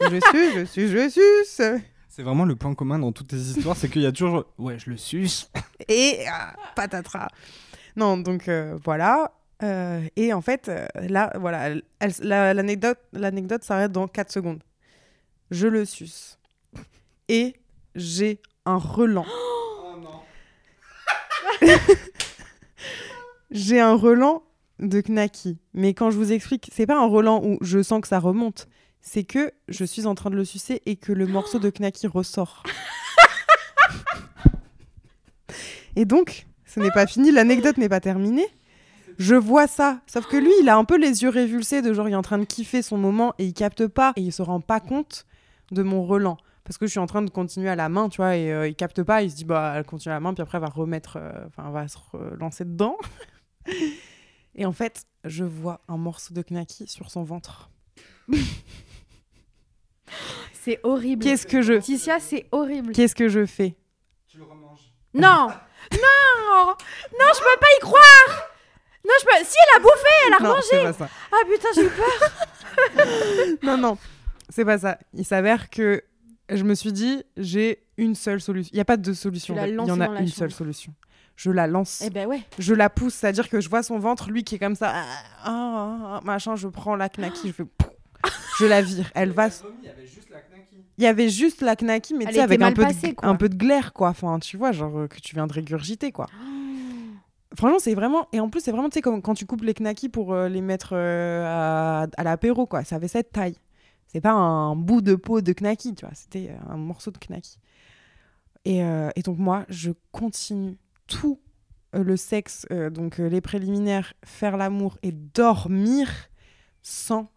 [0.00, 1.60] je suce, je suce, je suce.
[2.18, 4.76] C'est vraiment le point commun dans toutes tes histoires, c'est qu'il y a toujours ouais,
[4.76, 5.48] je le suce.
[5.88, 7.28] Et ah, patatras.
[7.94, 9.30] Non, donc euh, voilà.
[9.62, 14.32] Euh, et en fait, euh, là, voilà, elle- elle- la- l'anecdote l'anecdote s'arrête dans 4
[14.32, 14.64] secondes.
[15.52, 16.40] Je le suce.
[17.28, 17.54] Et
[17.94, 19.26] j'ai un relent.
[23.52, 24.42] j'ai un relent
[24.80, 25.56] de knacky.
[25.72, 28.66] Mais quand je vous explique, c'est pas un relent où je sens que ça remonte.
[29.00, 32.06] C'est que je suis en train de le sucer et que le morceau de knacky
[32.06, 32.62] ressort.
[35.96, 38.46] et donc, ce n'est pas fini, l'anecdote n'est pas terminée.
[39.18, 42.08] Je vois ça, sauf que lui, il a un peu les yeux révulsés de genre
[42.08, 44.42] il est en train de kiffer son moment et il capte pas et il se
[44.42, 45.26] rend pas compte
[45.72, 46.36] de mon relent.
[46.62, 48.68] parce que je suis en train de continuer à la main, tu vois, et euh,
[48.68, 50.62] il capte pas, il se dit, bah, elle continue à la main, puis après, elle
[50.62, 52.96] va remettre, euh, enfin, va se relancer dedans.
[54.54, 57.70] et en fait, je vois un morceau de knacky sur son ventre.
[60.62, 61.22] C'est horrible.
[61.24, 62.92] Qu'est-ce que je, Ticia, c'est horrible.
[62.92, 63.74] qu'est-ce que je fais?
[64.26, 64.92] Tu le remanges.
[65.14, 65.48] Non
[65.92, 66.66] Non
[67.18, 68.48] Non, je peux pas y croire
[69.04, 69.44] Non, je peux...
[69.44, 71.08] Si, elle a bouffé, elle a Non, remangé.
[71.32, 73.06] Ah putain, j'ai eu peur
[73.62, 73.98] Non, non,
[74.50, 74.98] c'est pas ça.
[75.14, 76.02] Il s'avère que
[76.50, 78.70] je me suis dit, j'ai une seule solution.
[78.72, 79.54] Il n'y a pas de solution.
[79.64, 80.38] Il y en a dans la une chambre.
[80.38, 80.92] seule solution.
[81.36, 82.02] Je la lance.
[82.04, 82.40] Eh ben ouais.
[82.58, 85.04] je la pousse, c'est-à-dire que je vois son ventre, lui qui est comme ça, ah,
[85.44, 85.50] ah,
[86.16, 87.64] ah, machin, je prends la knacky, je fais
[88.58, 89.10] je la vire.
[89.14, 89.48] Elle va.
[89.82, 90.84] Il y avait juste la knacky.
[90.98, 93.36] Il y avait juste la knacky, mais tu sais, avec un peu, passée, de, un
[93.36, 94.08] peu de glaire, quoi.
[94.08, 96.26] Enfin, tu vois, genre euh, que tu viens de régurgiter, quoi.
[97.56, 98.26] Franchement, c'est vraiment.
[98.32, 100.48] Et en plus, c'est vraiment, tu sais, comme quand tu coupes les knackis pour euh,
[100.48, 102.84] les mettre euh, à, à l'apéro, quoi.
[102.84, 103.56] Ça avait cette taille.
[104.06, 106.14] C'est pas un bout de peau de knacky, tu vois.
[106.14, 107.58] C'était un morceau de knacky.
[108.64, 110.76] Et, euh, et donc, moi, je continue
[111.06, 111.40] tout
[111.94, 116.10] le sexe, euh, donc euh, les préliminaires, faire l'amour et dormir
[116.82, 117.30] sans,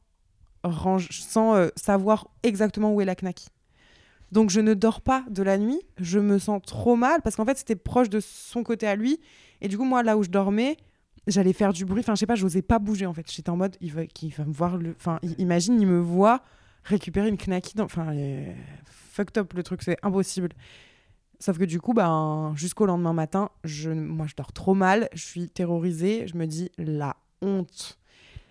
[0.63, 3.49] sans euh, savoir exactement où est la knacky.
[4.31, 7.45] Donc je ne dors pas de la nuit, je me sens trop mal parce qu'en
[7.45, 9.19] fait c'était proche de son côté à lui
[9.59, 10.77] et du coup moi là où je dormais,
[11.27, 13.29] j'allais faire du bruit, enfin je sais pas, j'osais pas bouger en fait.
[13.29, 14.03] J'étais en mode il va,
[14.37, 16.41] va me voir le enfin imagine il me voit
[16.83, 18.53] récupérer une knacky enfin euh,
[18.85, 20.49] fucked up le truc, c'est impossible.
[21.39, 25.25] Sauf que du coup ben jusqu'au lendemain matin, je moi je dors trop mal, je
[25.25, 27.97] suis terrorisée, je me dis la honte.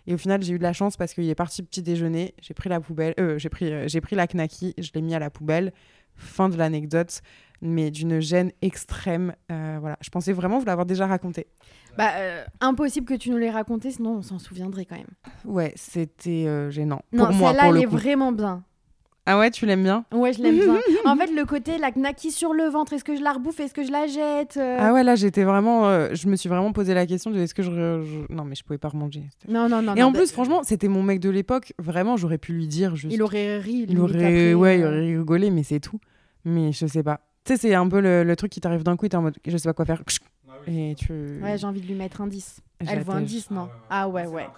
[0.07, 2.35] Et au final, j'ai eu de la chance parce qu'il est parti petit déjeuner.
[2.41, 5.15] J'ai pris la poubelle, euh, j'ai pris, euh, j'ai pris la knacky, je l'ai mis
[5.15, 5.73] à la poubelle.
[6.17, 7.23] Fin de l'anecdote,
[7.63, 9.35] mais d'une gêne extrême.
[9.51, 11.47] Euh, voilà, je pensais vraiment vous l'avoir déjà raconté.
[11.97, 15.07] Bah, euh, impossible que tu nous l'aies raconté, sinon on s'en souviendrait quand même.
[15.45, 17.97] Ouais, c'était gênant Non, pour moi celle-là, pour elle le est coup.
[17.97, 18.65] vraiment bien.
[19.27, 20.79] Ah ouais, tu l'aimes bien Ouais, je l'aime bien.
[21.05, 23.75] en fait, le côté, la knacky sur le ventre, est-ce que je la rebouffe, est-ce
[23.75, 26.73] que je la jette euh, Ah ouais, là j'étais vraiment, euh, je me suis vraiment
[26.73, 29.25] posé la question de est-ce que je, non mais je pouvais pas remanger.
[29.49, 29.95] Non, non, non.
[29.95, 31.75] Et non, en bah, plus, franchement, c'était mon mec de l'époque.
[31.79, 33.15] Vraiment, j'aurais pu lui dire juste.
[33.15, 33.87] il aurait ri.
[33.89, 36.01] Il aurait, après, ouais, il euh, aurait rigolé, mais c'est tout.
[36.45, 37.21] Mais je sais pas.
[37.45, 39.23] Tu sais, c'est un peu le, le truc qui t'arrive d'un coup et t'es en
[39.23, 40.03] mode, je sais pas quoi faire.
[40.67, 41.41] Et tu.
[41.43, 42.61] Ouais, j'ai envie de lui mettre un 10.
[42.81, 43.29] Je Elle vaut un tège.
[43.29, 44.49] 10, non Ah ouais, ouais.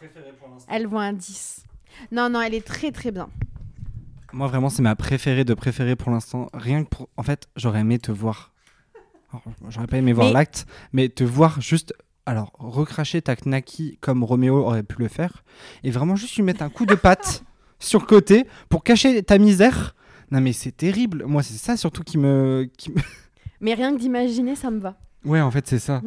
[0.68, 1.64] Elle vaut un 10.
[2.10, 3.28] Non, non, elle est très, très bien.
[4.32, 6.48] Moi, vraiment, c'est ma préférée de préférée pour l'instant.
[6.54, 7.08] Rien que pour.
[7.16, 8.52] En fait, j'aurais aimé te voir.
[9.68, 11.94] J'aurais pas aimé voir Mais- l'acte, mais te voir juste.
[12.24, 15.42] Alors, recracher ta knacky comme Roméo aurait pu le faire.
[15.82, 17.42] Et vraiment juste lui mettre un coup de patte
[17.80, 19.94] sur le côté pour cacher ta misère.
[20.30, 21.24] Non, mais c'est terrible.
[21.26, 22.70] Moi, c'est ça surtout qui me.
[22.78, 22.96] Qui me-
[23.60, 24.96] Mais rien que d'imaginer, ça me va.
[25.24, 26.00] Ouais, en fait, c'est ça.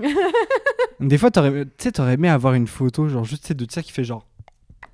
[1.00, 3.92] Des fois, t'aurais tu sais, t'aurais aimé avoir une photo, genre juste de ça qui
[3.92, 4.26] fait genre.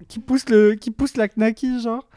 [0.08, 0.74] Qui pousse, le...
[0.76, 2.08] qui pousse la knacky, genre.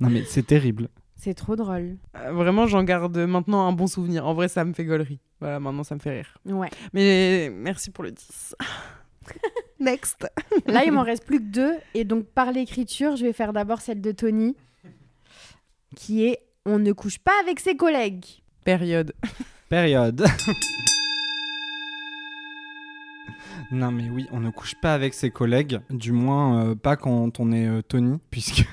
[0.00, 0.88] Non, mais c'est terrible.
[1.16, 1.96] C'est trop drôle.
[2.16, 4.26] Euh, Vraiment, j'en garde maintenant un bon souvenir.
[4.26, 5.20] En vrai, ça me fait gaulerie.
[5.40, 6.38] Voilà, maintenant, ça me fait rire.
[6.44, 6.68] Ouais.
[6.92, 8.54] Mais merci pour le 10.
[9.80, 10.26] Next.
[10.66, 11.74] Là, il m'en reste plus que deux.
[11.94, 14.56] Et donc, par l'écriture, je vais faire d'abord celle de Tony,
[15.94, 18.24] qui est On ne couche pas avec ses collègues.
[18.64, 19.12] Période.
[19.68, 20.24] Période.
[23.70, 27.40] non mais oui, on ne couche pas avec ses collègues, du moins euh, pas quand
[27.40, 28.64] on est euh, Tony, puisque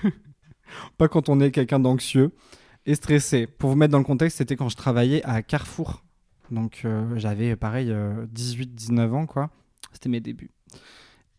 [0.97, 2.31] pas quand on est quelqu'un d'anxieux
[2.86, 3.47] et stressé.
[3.47, 6.03] Pour vous mettre dans le contexte, c'était quand je travaillais à Carrefour.
[6.51, 7.93] Donc euh, j'avais pareil
[8.36, 9.49] 18-19 ans quoi.
[9.93, 10.51] C'était mes débuts.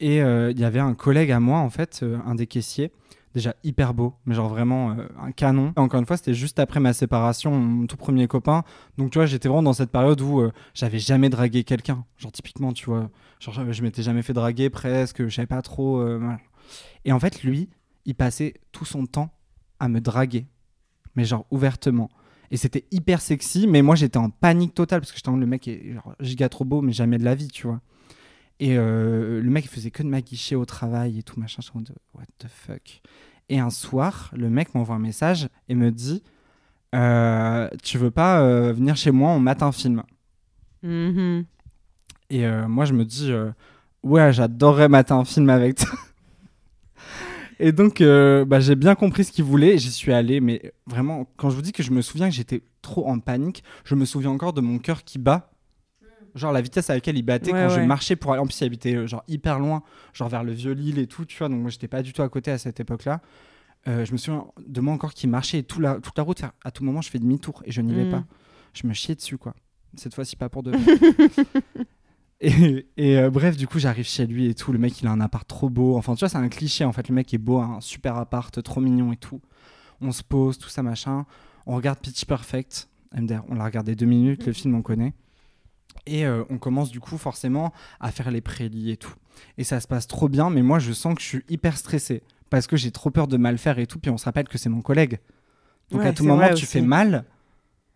[0.00, 2.90] Et euh, il y avait un collègue à moi en fait, euh, un des caissiers,
[3.34, 5.72] déjà hyper beau, mais genre vraiment euh, un canon.
[5.76, 8.64] Encore une fois, c'était juste après ma séparation, mon tout premier copain.
[8.98, 12.04] Donc tu vois, j'étais vraiment dans cette période où euh, j'avais jamais dragué quelqu'un.
[12.16, 15.98] Genre typiquement, tu vois, je- m'étais jamais fait draguer presque, je savais pas trop.
[16.00, 16.20] euh.
[17.04, 17.68] Et en fait, lui,
[18.04, 19.30] il passait tout son temps
[19.80, 20.46] à me draguer,
[21.14, 22.10] mais genre ouvertement.
[22.50, 25.46] Et c'était hyper sexy, mais moi j'étais en panique totale parce que j'étais en le
[25.46, 27.80] mec est genre, giga trop beau, mais jamais de la vie, tu vois.
[28.60, 31.62] Et euh, le mec il faisait que de m'aguicher au travail et tout machin.
[31.62, 33.00] Je mode, what the fuck.
[33.48, 36.22] Et un soir, le mec m'envoie un message et me dit
[36.94, 40.02] euh, Tu veux pas euh, venir chez moi, on mate un film
[40.82, 41.46] Mhm.
[42.30, 43.32] Et moi, je me dis
[44.02, 45.98] Ouais, j'adorerais mater un film avec toi.
[47.66, 49.78] Et donc, euh, bah, j'ai bien compris ce qu'il voulait.
[49.78, 52.62] J'y suis allé, mais vraiment, quand je vous dis que je me souviens que j'étais
[52.82, 55.50] trop en panique, je me souviens encore de mon cœur qui bat.
[56.34, 58.40] Genre la vitesse à laquelle il battait Ouais, quand je marchais pour aller.
[58.42, 61.38] En plus, il habitait euh, genre hyper loin, genre vers le Vieux-Lille et tout, tu
[61.38, 61.48] vois.
[61.48, 63.20] Donc, moi, j'étais pas du tout à côté à cette époque-là.
[63.86, 66.42] Euh, je me souviens de moi encore qui marchait et tout la, toute la route,
[66.64, 68.10] à tout moment, je fais demi-tour et je n'y vais Mm.
[68.10, 68.24] pas.
[68.72, 69.54] Je me chiais dessus, quoi.
[69.96, 71.44] Cette fois-ci, pas pour de vrai.
[72.44, 74.72] Et, et, euh, bref, du coup, j'arrive chez lui et tout.
[74.72, 75.96] Le mec, il a un appart trop beau.
[75.96, 77.08] Enfin, tu vois, c'est un cliché en fait.
[77.08, 79.40] Le mec est beau, un super appart, trop mignon et tout.
[80.00, 81.24] On se pose, tout ça, machin.
[81.66, 82.88] On regarde Pitch Perfect.
[83.16, 85.14] MDR, on l'a regardé deux minutes, le film on connaît.
[86.06, 89.14] Et euh, on commence du coup forcément à faire les prélis et tout.
[89.56, 92.22] Et ça se passe trop bien, mais moi je sens que je suis hyper stressé
[92.50, 94.00] parce que j'ai trop peur de mal faire et tout.
[94.00, 95.20] Puis on se rappelle que c'est mon collègue.
[95.90, 96.66] Donc Ouais, à tout moment, tu aussi.
[96.66, 97.24] fais mal,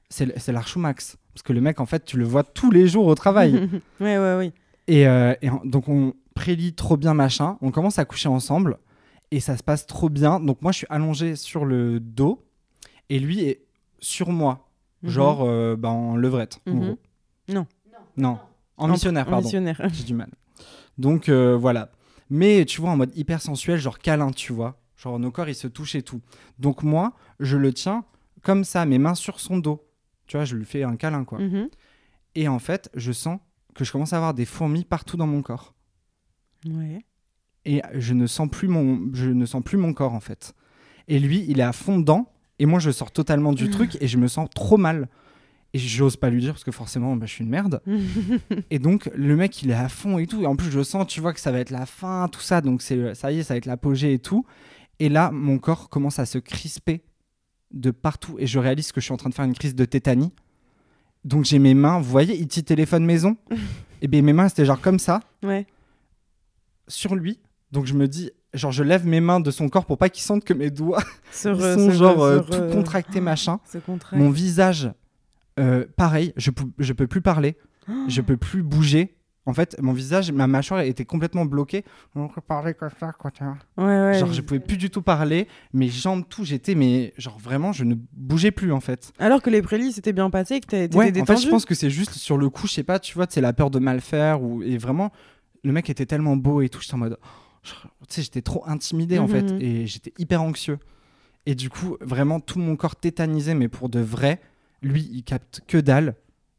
[0.08, 1.18] c'est c'est l'archou max.
[1.38, 3.53] Parce que le mec, en fait, tu le vois tous les jours au travail.
[4.01, 4.53] ouais, ouais, oui.
[4.88, 7.59] et, euh, et donc on prélit trop bien, machin.
[7.62, 8.79] On commence à coucher ensemble
[9.31, 10.40] et ça se passe trop bien.
[10.40, 12.44] Donc moi, je suis allongé sur le dos
[13.09, 13.62] et lui est
[14.01, 14.68] sur moi.
[15.05, 15.11] Mhm.
[15.11, 16.81] Genre euh, bah, en levrette, en Mhm.
[16.81, 16.98] gros.
[17.51, 17.66] Non.
[18.16, 18.38] Non.
[18.77, 19.44] En missionnaire, En pardon.
[19.44, 19.81] missionnaire.
[19.92, 20.31] J'ai du mal.
[20.98, 21.92] Donc euh, voilà.
[22.31, 24.81] Mais tu vois, en mode hyper sensuel, genre câlin, tu vois.
[24.96, 26.20] Genre nos corps, ils se touchent et tout.
[26.59, 28.03] Donc moi, je le tiens
[28.42, 29.85] comme ça, mes mains sur son dos.
[30.29, 31.38] Tu vois, je lui fais un câlin, quoi.
[31.41, 31.69] Mhm.
[32.35, 33.41] Et en fait, je sens
[33.75, 35.75] que je commence à avoir des fourmis partout dans mon corps.
[36.67, 37.05] Ouais.
[37.64, 40.55] Et je ne sens plus mon, je ne sens plus mon corps, en fait.
[41.09, 42.31] Et lui, il est à fond dedans.
[42.59, 45.09] Et moi, je sors totalement du truc et je me sens trop mal.
[45.75, 47.83] Et j'ose pas lui dire parce que forcément, bah, je suis une merde.
[48.71, 50.41] Et donc, le mec, il est à fond et tout.
[50.41, 52.62] Et en plus, je sens, tu vois, que ça va être la fin, tout ça.
[52.62, 54.47] Donc, c'est ça y est, ça va être l'apogée et tout.
[54.99, 57.03] Et là, mon corps commence à se crisper
[57.72, 58.37] de partout.
[58.38, 60.33] Et je réalise que je suis en train de faire une crise de tétanie.
[61.24, 62.62] Donc, j'ai mes mains, vous voyez, E.T.
[62.62, 63.37] téléphone maison?
[64.02, 65.66] et bien, mes mains, c'était genre comme ça, Ouais.
[66.87, 67.38] sur lui.
[67.72, 70.22] Donc, je me dis, genre, je lève mes mains de son corps pour pas qu'il
[70.22, 71.02] sente que mes doigts
[71.33, 73.61] ils sont genre re- euh, tout re- contractés, machin.
[74.12, 74.90] Mon visage,
[75.61, 77.57] euh, pareil, je, je peux plus parler,
[78.09, 79.16] je peux plus bouger.
[79.48, 81.82] En fait, mon visage, ma mâchoire était complètement bloquée.
[82.14, 83.30] On peut parler comme ça, quoi.
[83.78, 84.18] Ouais, ouais.
[84.18, 85.48] Genre, je pouvais plus du tout parler.
[85.72, 89.11] Mes jambes, tout, j'étais, mais genre vraiment, je ne bougeais plus en fait.
[89.18, 91.40] Alors que les prélis s'étaient bien passés et que t'étais Ouais, en détendu.
[91.40, 93.40] fait, je pense que c'est juste sur le coup, je sais pas, tu vois, c'est
[93.40, 94.42] la peur de mal faire.
[94.42, 94.62] Ou...
[94.62, 95.11] Et vraiment,
[95.64, 97.16] le mec était tellement beau et tout, j'étais en mode.
[97.62, 99.50] je- Tu sais, j'étais trop intimidé en fait.
[99.50, 99.62] Mhm.
[99.62, 100.78] Et j'étais hyper anxieux.
[101.46, 104.42] Et du coup, vraiment, tout mon corps tétanisé, mais pour de vrai.
[104.82, 106.14] Lui, il capte que dalle.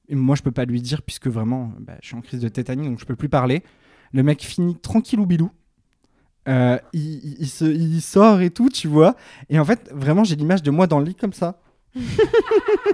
[0.09, 2.49] Et moi, je peux pas lui dire, puisque vraiment, bah, je suis en crise de
[2.49, 3.63] tétanie, donc je peux plus parler.
[4.11, 5.51] Le mec finit tranquille ou bilou.
[6.47, 9.15] Euh, il, il- il se, il sort et tout, tu vois.
[9.49, 11.61] Et en fait, vraiment, j'ai l'image de moi dans le lit comme ça.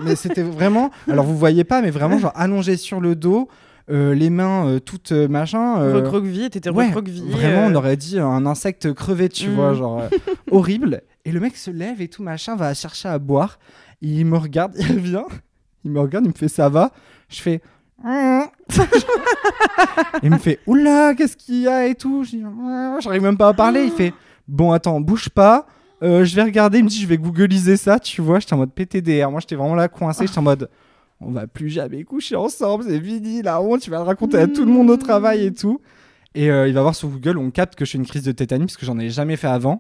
[0.04, 0.92] mais c'était vraiment.
[1.10, 3.48] Alors, vous voyez pas, mais vraiment, genre allongé sur le dos,
[3.90, 5.76] euh, les mains euh, toutes euh, machin.
[5.94, 7.32] Recroquevillé, t'étais ouais, recroquevillé.
[7.32, 9.54] Vraiment, on aurait dit un insecte crevé, tu Mm.
[9.54, 10.10] vois, genre euh,
[10.52, 11.02] horrible.
[11.24, 13.60] Et le mec se lève et tout, machin, va chercher à boire.
[14.02, 15.24] Il me regarde, il revient,
[15.86, 16.92] il me regarde, il me fait ça va?
[17.30, 17.62] Je fais.
[20.24, 22.24] Il me fait oula, qu'est-ce qu'il y a et tout.
[22.34, 22.98] Hmm.
[23.00, 23.86] J'arrive même pas à parler.
[23.86, 24.14] Il fait
[24.48, 25.66] bon, attends, bouge pas.
[26.04, 26.80] Euh, je vais regarder.
[26.80, 28.40] Il me dit, je vais googliser ça, tu vois.
[28.40, 29.32] J'étais en mode PTDR.
[29.32, 30.28] Moi, j'étais vraiment là coincé.
[30.28, 30.70] J'étais en mode
[31.22, 34.48] on va plus jamais coucher ensemble, c'est fini, la honte, tu vas le raconter à
[34.48, 35.80] tout le monde au travail et tout.
[36.36, 38.34] Et euh, il va voir sur Google, on capte que je suis une crise de
[38.34, 39.80] tétanie parce que j'en ai jamais fait avant.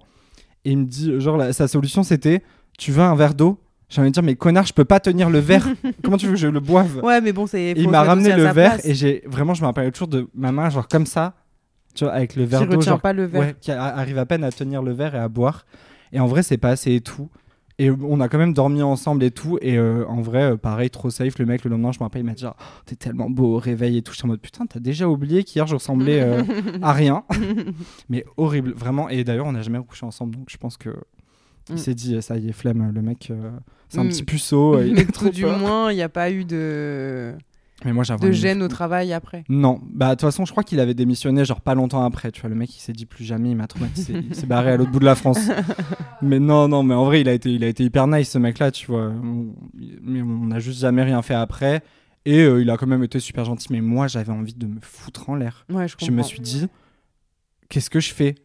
[0.64, 2.42] Et il me dit, genre, la- sa solution c'était
[2.78, 3.60] Tu veux un verre d'eau?
[3.96, 5.66] J'ai envie de dire, mais connard, je peux pas tenir le verre.
[6.04, 6.98] Comment tu veux que je le boive?
[7.02, 7.72] Ouais, mais bon, c'est.
[7.78, 8.86] Il m'a ramené le verre place.
[8.86, 11.34] et j'ai vraiment, je me rappelle toujours de ma main, genre comme ça,
[11.94, 13.40] tu vois, avec le verre Qui d'eau, genre, pas le verre.
[13.42, 15.66] ouais, qui arrive à peine à tenir le verre et à boire.
[16.12, 17.30] Et en vrai, c'est pas assez et tout.
[17.78, 19.58] Et on a quand même dormi ensemble et tout.
[19.62, 21.38] Et euh, en vrai, euh, pareil, trop safe.
[21.40, 23.56] Le mec, le lendemain, je me rappelle, il m'a dit genre, Oh, T'es tellement beau
[23.56, 24.14] au réveil et tout.
[24.14, 26.42] J'étais en mode Putain, t'as déjà oublié qu'hier, je ressemblais euh,
[26.82, 27.24] à rien.
[28.10, 29.10] Mais horrible, vraiment.
[29.10, 30.36] Et d'ailleurs, on n'a jamais recouché ensemble.
[30.36, 30.90] Donc je pense que.
[31.70, 31.78] Il Mm.
[31.78, 33.50] s'est dit, ça y est, flemme, le mec, euh,
[33.90, 34.10] c'est un Mm.
[34.10, 34.80] petit puceau.
[34.82, 35.58] il Mais tout du peur.
[35.58, 37.34] moins, il n'y a pas eu de,
[37.84, 39.44] Mais moi, de gêne au travail après.
[39.50, 42.32] Non, bah de toute façon, je crois qu'il avait démissionné genre pas longtemps après.
[42.32, 44.72] Tu vois, le mec, il s'est dit plus jamais, il m'a traumatisé, il s'est barré
[44.72, 45.40] à l'autre bout de la France.
[46.22, 48.38] mais non, non, mais en vrai, il a été, il a été hyper nice ce
[48.38, 49.12] mec-là, tu vois.
[50.04, 51.82] Mais on n'a juste jamais rien fait après.
[52.28, 53.68] Et euh, il a quand même été super gentil.
[53.72, 55.66] Mais moi, j'avais envie de me foutre en l'air.
[55.72, 56.68] Ouais, je Je me suis dit,
[57.70, 58.36] qu'est-ce que je fais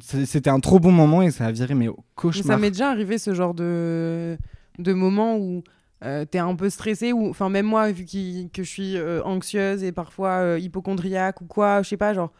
[0.00, 2.46] C'était un trop bon moment et ça a viré mais au Mais cauchemar.
[2.46, 4.36] ça m'est déjà arrivé ce genre de,
[4.78, 5.62] de moment où
[6.04, 9.82] euh, t'es un peu stressé ou enfin même moi vu que je suis euh, anxieuse
[9.82, 12.30] et parfois euh, hypochondriaque ou quoi je sais pas genre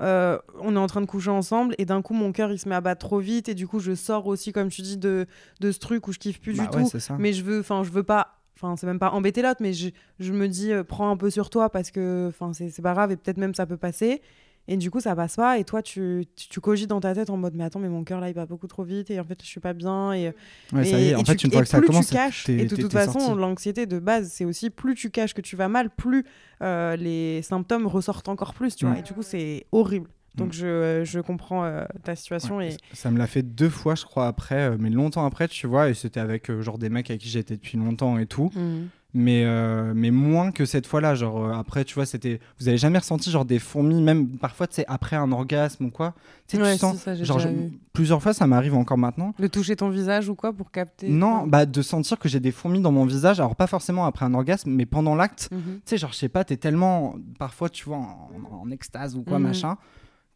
[0.00, 2.68] euh, on est en train de coucher ensemble et d'un coup mon cœur il se
[2.68, 5.26] met à battre trop vite et du coup je sors aussi comme tu dis de,
[5.58, 6.98] de ce truc où je kiffe plus Bah du ouais, tout.
[7.18, 9.88] mais je veux enfin je veux pas enfin c'est même pas embêter l'autre mais je,
[10.20, 13.10] je me dis euh, prends un peu sur toi parce que enfin c'est pas grave
[13.10, 14.22] et peut-être même ça peut passer
[14.68, 17.30] et du coup ça passe pas et toi tu, tu, tu cogites dans ta tête
[17.30, 19.24] en mode mais attends mais mon cœur là il bat beaucoup trop vite et en
[19.24, 20.32] fait je suis pas bien et
[20.72, 22.08] Ouais, ça et- y est, en et fait, tu- une fois que ça plus commence,
[22.08, 25.40] tu caches, et de toute façon, l'anxiété de base, c'est aussi plus tu caches que
[25.40, 26.24] tu vas mal, plus
[26.62, 28.94] euh, les symptômes ressortent encore plus, tu vois.
[28.94, 28.98] Mm.
[28.98, 30.08] Et du coup, c'est horrible.
[30.34, 30.52] Donc Mm.
[30.52, 33.94] je, je comprends euh, ta situation Ouais, et ça- Ça me l'a fait deux fois,
[33.94, 36.90] je crois, après, euh, mais longtemps après, tu vois, et c'était avec euh, genre des
[36.90, 38.50] mecs avec qui j'étais depuis longtemps et tout.
[38.54, 38.88] Mm.
[39.14, 41.14] Mais, euh, mais moins que cette fois-là.
[41.14, 42.40] Genre, euh, après, tu vois, c'était.
[42.60, 45.90] Vous avez jamais ressenti, genre, des fourmis, même parfois, tu sais, après un orgasme ou
[45.90, 46.14] quoi?
[46.46, 46.98] Tu sais, Ouais, tu sens.
[46.98, 47.48] ça, genre, je-
[47.94, 49.34] plusieurs fois, ça m'arrive encore maintenant.
[49.38, 52.52] De toucher ton visage ou quoi pour capter Non, bah, de sentir que j'ai des
[52.52, 53.40] fourmis dans mon visage.
[53.40, 55.48] Alors, pas forcément après un orgasme, mais pendant l'acte.
[55.52, 55.60] Mhm.
[55.76, 57.14] Tu sais, genre, je sais pas, t'es tellement.
[57.38, 58.28] Parfois, tu vois, en,
[58.62, 59.44] en extase ou quoi, Mhm.
[59.46, 59.76] machin.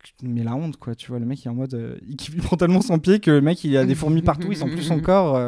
[0.02, 1.74] que- Mais la honte, quoi, tu vois, le mec il est en mode.
[1.74, 4.48] euh, il kiffe prend tellement son pied que le mec il a des fourmis partout,
[4.50, 5.38] il sent plus son corps.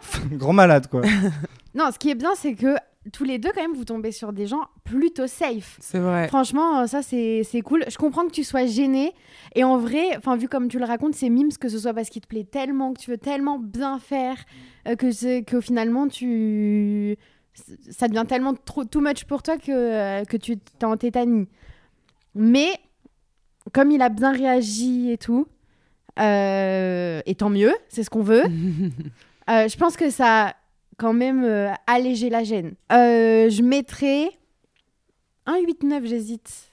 [0.32, 1.02] grand malade, quoi.
[1.74, 2.76] Non, ce qui est bien, c'est que
[3.12, 5.76] tous les deux, quand même, vous tombez sur des gens plutôt safe.
[5.80, 6.26] C'est vrai.
[6.28, 7.84] Franchement, euh, ça, c'est cool.
[7.88, 9.12] Je comprends que tu sois gêné.
[9.54, 12.08] Et en vrai, enfin, vu comme tu le racontes, c'est mimes que ce soit parce
[12.08, 14.36] qu'il te plaît tellement, que tu veux tellement bien faire,
[14.88, 17.16] euh, que, c'est- que finalement, tu...
[17.90, 21.46] ça devient tellement trop too much pour toi que, euh, que tu t'es en tétanie.
[22.34, 22.68] Mais,
[23.72, 25.46] comme il a bien réagi et tout,
[26.20, 28.44] euh, et tant mieux, c'est ce qu'on veut,
[29.48, 30.54] je pense que ça
[30.98, 32.74] quand même euh, allégé la gêne.
[32.92, 34.28] Euh, je mettrais
[35.46, 36.70] un 8-9, j'hésite.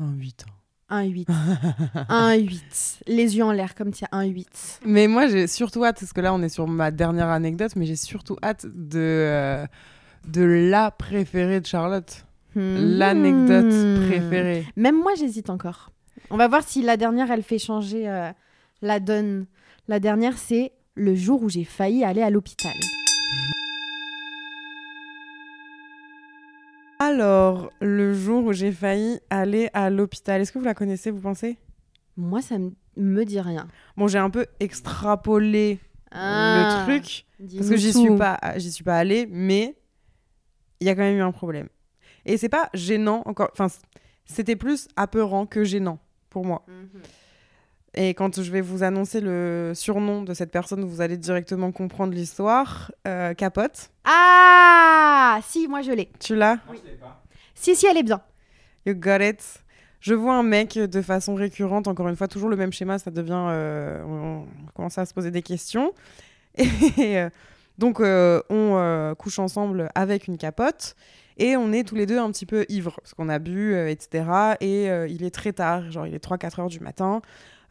[0.00, 0.52] Un 8 ans.
[0.90, 1.28] Un 8.
[2.08, 3.00] un 8.
[3.06, 4.80] Les yeux en l'air comme ça, un 8.
[4.84, 7.86] Mais moi, j'ai surtout hâte, parce que là, on est sur ma dernière anecdote, mais
[7.86, 9.66] j'ai surtout hâte de, euh,
[10.28, 12.24] de la préférée de Charlotte.
[12.56, 14.06] L'anecdote Hmm.
[14.06, 14.64] préférée.
[14.76, 15.90] Même moi, j'hésite encore.
[16.30, 18.30] On va voir si la dernière, elle fait changer euh,
[18.80, 19.46] la donne.
[19.88, 22.72] La dernière, c'est le jour où j'ai failli aller à l'hôpital.
[26.98, 31.20] Alors, le jour où j'ai failli aller à l'hôpital, est-ce que vous la connaissez, vous
[31.20, 31.58] pensez?
[32.16, 32.56] Moi, ça
[32.96, 33.68] me dit rien.
[33.96, 35.80] Bon, j'ai un peu extrapolé
[36.12, 37.26] Ah, le truc,
[37.56, 39.76] parce que j'y suis pas, j'y suis pas allée, mais
[40.80, 41.68] il y a quand même eu un problème.
[42.24, 43.66] Et c'est pas gênant encore, enfin,
[44.24, 45.98] c'était plus apeurant que gênant
[46.30, 46.64] pour moi.
[46.68, 47.02] Mhm.
[47.96, 52.12] Et quand je vais vous annoncer le surnom de cette personne, vous allez directement comprendre
[52.12, 52.90] l'histoire.
[53.06, 56.10] Euh, Capote, Ah Si, moi, je l'ai.
[56.18, 56.58] tu l'as?
[57.54, 58.20] Si, si, elle est bien.
[58.86, 59.42] You got it.
[60.00, 63.10] Je vois un mec de façon récurrente, encore une fois, toujours le même schéma, ça
[63.10, 63.32] devient.
[63.48, 65.92] euh, on, on commence à se poser des questions.
[66.58, 67.30] Et euh,
[67.78, 70.94] donc, euh, on euh, couche ensemble avec une capote.
[71.36, 73.88] Et on est tous les deux un petit peu ivres, parce qu'on a bu, euh,
[73.88, 74.24] etc.
[74.60, 77.22] Et euh, il est très tard, genre il est 3-4 heures du matin.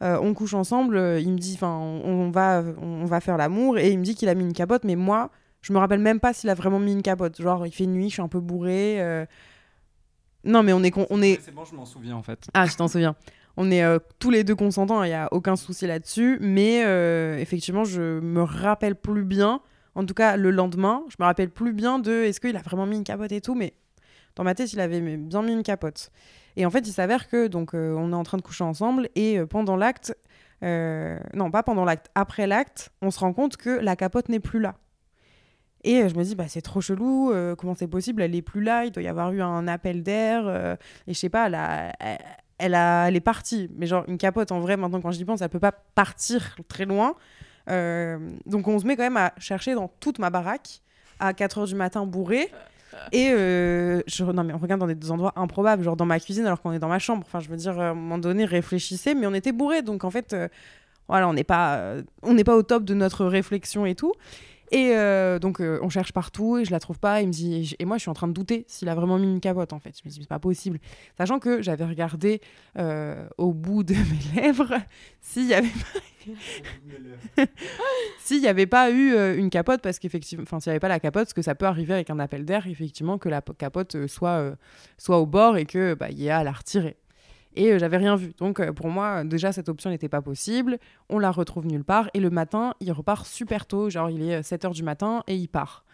[0.02, 3.36] Euh, on couche ensemble, euh, il me dit, enfin, on, on va, on va faire
[3.36, 5.30] l'amour, et il me dit qu'il a mis une capote, mais moi,
[5.62, 7.40] je me rappelle même pas s'il a vraiment mis une capote.
[7.40, 9.00] Genre, il fait nuit, je suis un peu bourré.
[9.00, 9.24] euh,
[10.44, 12.46] Non, mais on est, con- on est, C'est bon, je m'en souviens en fait.
[12.54, 13.14] ah, je t'en souviens.
[13.56, 13.82] On est
[14.18, 16.38] tous les deux consentants, il n'y a aucun souci là-dessus.
[16.40, 16.80] Mais
[17.40, 19.60] effectivement, je me rappelle plus bien.
[19.94, 22.84] En tout cas, le lendemain, je me rappelle plus bien de est-ce qu'il a vraiment
[22.84, 23.54] mis une capote et tout.
[23.54, 23.74] Mais
[24.34, 26.10] dans ma tête, il avait bien mis une capote.
[26.56, 29.08] Et en fait, il s'avère que donc euh, on est en train de coucher ensemble
[29.14, 30.16] et euh, pendant l'acte,
[30.62, 34.40] euh, non pas pendant l'acte, après l'acte, on se rend compte que la capote n'est
[34.40, 34.76] plus là.
[35.82, 38.86] Et je me dis bah c'est trop chelou, comment c'est possible, elle est plus là,
[38.86, 41.92] il doit y avoir eu un appel d'air et je sais pas, elle, a-
[42.56, 43.68] elle, a- elle est partie.
[43.76, 46.86] Mais genre une capote en vrai maintenant quand j'y pense, elle peut pas partir très
[46.86, 47.16] loin.
[47.68, 50.80] Donc on se met quand même à chercher dans toute ma baraque
[51.20, 52.50] à 4h du matin bourré.
[53.12, 56.46] Et euh, je, non, mais on regarde dans des endroits improbables, genre dans ma cuisine
[56.46, 57.24] alors qu'on est dans ma chambre.
[57.26, 59.82] Enfin, je veux dire, à un moment donné, réfléchissez, mais on était bourrés.
[59.82, 60.48] Donc en fait, euh,
[61.08, 64.12] voilà, on n'est pas, euh, on n'est pas au top de notre réflexion et tout.
[64.70, 67.20] Et euh, donc euh, on cherche partout et je la trouve pas.
[67.22, 67.26] Et
[67.84, 69.94] moi je suis en train de douter s'il a vraiment mis une capote en fait.
[69.96, 70.78] Je me dis, c'est pas possible.
[71.18, 72.40] Sachant que j'avais regardé
[72.78, 74.74] euh, au bout de mes lèvres
[75.20, 75.68] s'il y avait
[78.20, 81.00] s'il n'y avait pas eu une capote, parce qu'effectivement, enfin, s'il n'y avait pas la
[81.00, 84.06] capote, parce que ça peut arriver avec un appel d'air, effectivement, que la po- capote
[84.06, 84.54] soit,
[84.96, 86.96] soit au bord et que bah, y ait à la retirer.
[87.54, 88.32] Et euh, j'avais rien vu.
[88.38, 90.78] Donc euh, pour moi, euh, déjà, cette option n'était pas possible.
[91.08, 92.10] On la retrouve nulle part.
[92.14, 95.48] Et le matin, il repart super tôt, genre il est 7h du matin et il
[95.48, 95.84] part.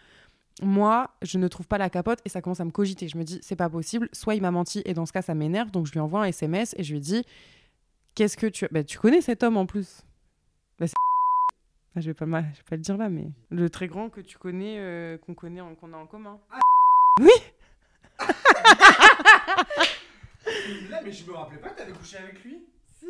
[0.61, 3.07] Moi, je ne trouve pas la capote et ça commence à me cogiter.
[3.07, 4.09] Je me dis, c'est pas possible.
[4.11, 5.71] Soit il m'a menti et dans ce cas, ça m'énerve.
[5.71, 7.23] Donc je lui envoie un SMS et je lui dis,
[8.15, 8.67] qu'est-ce que tu...
[8.71, 10.01] Bah, tu connais cet homme en plus
[10.79, 10.85] Bah,
[11.95, 14.21] Ah, je vais pas, je vais pas le dire là, mais le très grand que
[14.21, 16.39] tu connais, euh, qu'on connaît, qu'on a en commun.
[17.19, 17.31] oui.
[21.03, 22.57] mais je me rappelais pas que t'avais couché avec lui.
[22.99, 23.07] Si.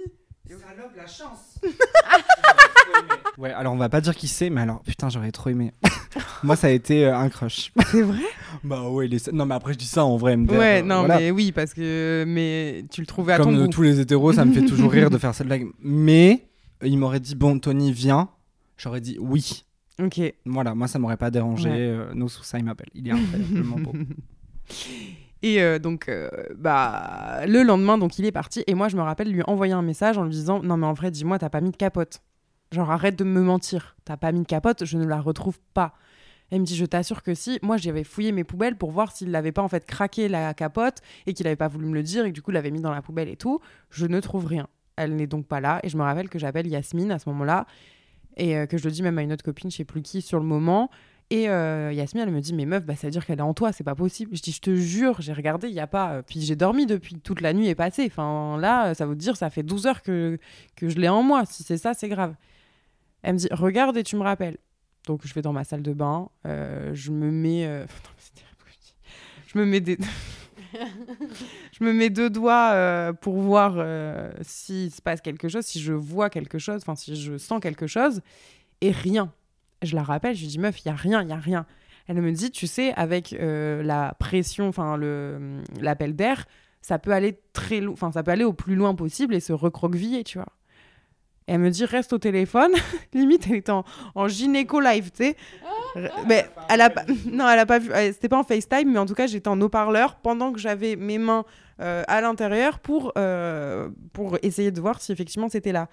[0.50, 1.60] Salope, la chance.
[3.38, 5.72] ouais, alors on va pas dire qui c'est, mais alors putain, j'aurais trop aimé.
[6.44, 7.72] Moi, ça a été euh, un crush.
[7.86, 8.20] C'est vrai?
[8.64, 9.32] Bah ouais, il est...
[9.32, 10.36] non mais après je dis ça en vrai.
[10.36, 11.20] MDR, Ouais, euh, non, voilà.
[11.20, 13.68] mais oui, parce que mais tu le trouvais à Comme ton goût.
[13.70, 15.68] tous les hétéros, ça me fait toujours rire de faire cette blague.
[15.80, 16.48] Mais
[16.84, 18.28] il m'aurait dit bon, Tony, viens.
[18.78, 19.64] J'aurais dit oui.
[20.02, 20.20] Ok.
[20.46, 21.70] Voilà, moi ça m'aurait pas dérangé.
[21.70, 21.76] Ouais.
[21.78, 22.90] Euh, no Sousa, il m'appelle.
[22.94, 23.94] Il est incroyablement beau.
[25.44, 28.64] Et euh, donc, euh, bah, le lendemain, donc il est parti.
[28.68, 30.94] Et moi, je me rappelle lui envoyer un message en lui disant Non, mais en
[30.94, 32.22] vrai, dis-moi, t'as pas mis de capote.
[32.72, 33.96] Genre, arrête de me mentir.
[34.06, 35.94] T'as pas mis de capote, je ne la retrouve pas.
[36.52, 37.60] Elle me dit, je t'assure que si.
[37.62, 40.98] Moi, j'avais fouillé mes poubelles pour voir s'il n'avait pas en fait craqué la capote
[41.26, 43.02] et qu'il n'avait pas voulu me le dire et du coup, l'avait mis dans la
[43.02, 43.62] poubelle et tout.
[43.90, 44.68] Je ne trouve rien.
[44.98, 45.80] Elle n'est donc pas là.
[45.84, 47.66] Et je me rappelle que j'appelle Yasmine à ce moment-là
[48.36, 50.22] et euh, que je le dis même à une autre copine, je sais plus qui,
[50.22, 50.90] sur le moment.
[51.34, 53.54] Et euh, Yasmine, elle me dit, mais meuf, bah, ça veut dire qu'elle est en
[53.54, 54.36] toi, c'est pas possible.
[54.36, 56.16] Je dis, je te jure, j'ai regardé, il y a pas.
[56.16, 58.06] euh, Puis j'ai dormi depuis, toute la nuit est passée.
[58.06, 60.38] Enfin, là, ça veut dire, ça fait 12 heures que,
[60.76, 61.46] que je l'ai en moi.
[61.46, 62.36] Si c'est ça, c'est grave.
[63.22, 64.58] Elle me dit, regarde et tu me rappelles.
[65.08, 67.66] Donc je vais dans ma salle de bain, euh, je me mets.
[67.66, 67.86] euh,
[69.48, 69.98] je me mets des.
[71.72, 75.80] je me mets deux doigts euh, pour voir euh, s'il se passe quelque chose, si
[75.82, 78.22] je vois quelque chose, enfin si je sens quelque chose,
[78.82, 79.32] et rien.
[79.82, 81.66] Je la rappelle, je lui dis meuf, il y a rien, il y a rien.
[82.08, 86.46] Elle me dit, tu sais, avec euh, la pression, enfin le l'appel d'air,
[86.82, 89.54] ça peut aller très loin, enfin ça peut aller au plus loin possible et se
[89.54, 90.48] recroqueviller, tu vois.
[91.48, 92.72] Et elle me dit reste au téléphone.
[93.14, 93.84] Limite, elle était en,
[94.16, 95.36] en gynéco live, tu sais.
[96.28, 96.90] mais elle a
[97.32, 97.90] non, elle a pas vu.
[97.94, 100.96] elle- C'était pas en FaceTime, mais en tout cas, j'étais en haut-parleur pendant que j'avais
[100.96, 101.44] mes mains
[101.82, 105.88] euh, à l'intérieur pour euh, pour essayer de voir si effectivement c'était là.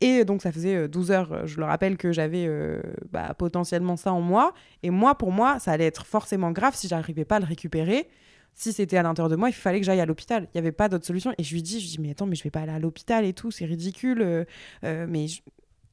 [0.00, 2.80] Et donc ça faisait euh, 12 heures, euh, je le rappelle, que j'avais euh,
[3.10, 4.52] bah, potentiellement ça en moi.
[4.82, 8.08] Et moi, pour moi, ça allait être forcément grave si j'arrivais pas à le récupérer.
[8.52, 10.44] Si c'était à l'intérieur de moi, il fallait que j'aille à l'hôpital.
[10.44, 11.32] Il n'y avait pas d'autre solution.
[11.38, 12.78] Et je lui dis, je lui dis, mais attends, mais je vais pas aller à
[12.78, 14.22] l'hôpital et tout, c'est ridicule.
[14.22, 14.44] euh,
[14.84, 15.26] euh, mais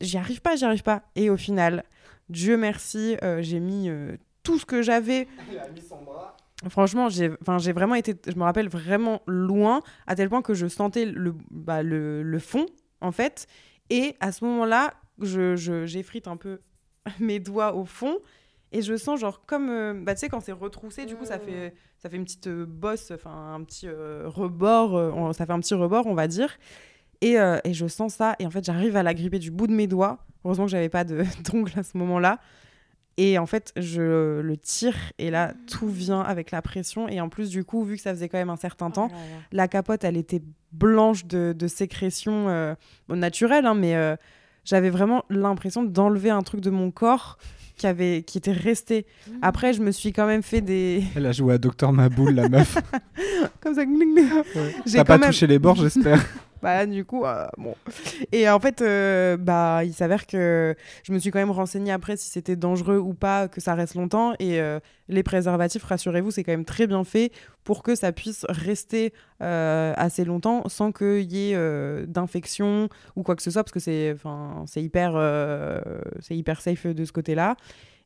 [0.01, 1.03] j'y arrive pas, j'y arrive pas.
[1.15, 1.83] Et au final,
[2.29, 5.27] Dieu merci, euh, j'ai mis euh, tout ce que j'avais.
[6.69, 10.53] Franchement, j'ai enfin, j'ai vraiment été, je me rappelle vraiment loin, à tel point que
[10.53, 12.65] je sentais le, bah, le, le fond,
[13.01, 13.47] en fait.
[13.95, 16.59] Et à ce moment-là, je, je- j'effrite un peu
[17.19, 18.17] mes doigts au fond.
[18.71, 21.37] Et je sens genre comme, euh, bah, tu sais, quand c'est retroussé, du coup, ça
[21.45, 25.51] fait, ça fait une petite euh, bosse, enfin un petit euh, rebord, on- ça fait
[25.53, 26.57] un petit rebord, on va dire.
[27.21, 29.71] Et, et je sens ça, et en fait, j'arrive à la gripper du bout de
[29.73, 30.25] mes doigts.
[30.43, 32.39] Heureusement que j'avais pas de- d'ongles à ce moment-là.
[33.17, 37.07] Et en fait, je le tire, et là, tout vient avec la pression.
[37.07, 39.09] Et en plus, du coup, vu que ça faisait quand même un certain temps,
[39.51, 40.41] la capote, elle était
[40.71, 42.73] blanche de, de sécrétion euh,
[43.07, 44.15] bon, naturelle, hein, mais euh,
[44.65, 47.37] j'avais vraiment l'impression d'enlever un truc de mon corps
[47.77, 49.05] qui, avait, qui était resté.
[49.43, 51.03] Après, je me suis quand même fait des.
[51.15, 52.77] Elle a joué à Docteur Maboul, la meuf.
[53.61, 53.83] Comme ça.
[54.87, 56.25] J'ai T'as pas même- touché les bords, j'espère.
[56.63, 57.75] Bah, du coup, euh, bon.
[58.31, 62.15] Et en fait, euh, bah, il s'avère que je me suis quand même renseignée après
[62.15, 64.33] si c'était dangereux ou pas, que ça reste longtemps.
[64.39, 67.33] Et euh, les préservatifs, rassurez-vous, c'est quand même très bien fait
[67.65, 69.11] pour que ça puisse rester
[69.41, 72.87] assez longtemps sans qu'il y ait d'infection
[73.17, 74.15] ou quoi que ce soit, parce que c'est
[74.77, 75.13] hyper,
[76.21, 77.57] c'est hyper safe de ce côté-là.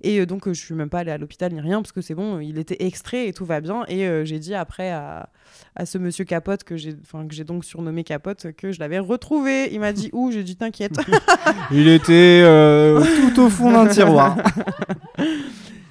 [0.02, 2.02] Et euh, donc, euh, je suis même pas allée à l'hôpital ni rien, parce que
[2.02, 3.84] c'est bon, il était extrait et tout va bien.
[3.88, 5.30] Et euh, j'ai dit après à,
[5.76, 9.00] à ce monsieur Capote, que j'ai enfin, que j'ai donc surnommé Capote, que je l'avais
[9.00, 9.70] retrouvé.
[9.74, 10.98] Il m'a dit où J'ai dit t'inquiète.
[11.72, 14.38] Il était euh, tout au fond d'un tiroir.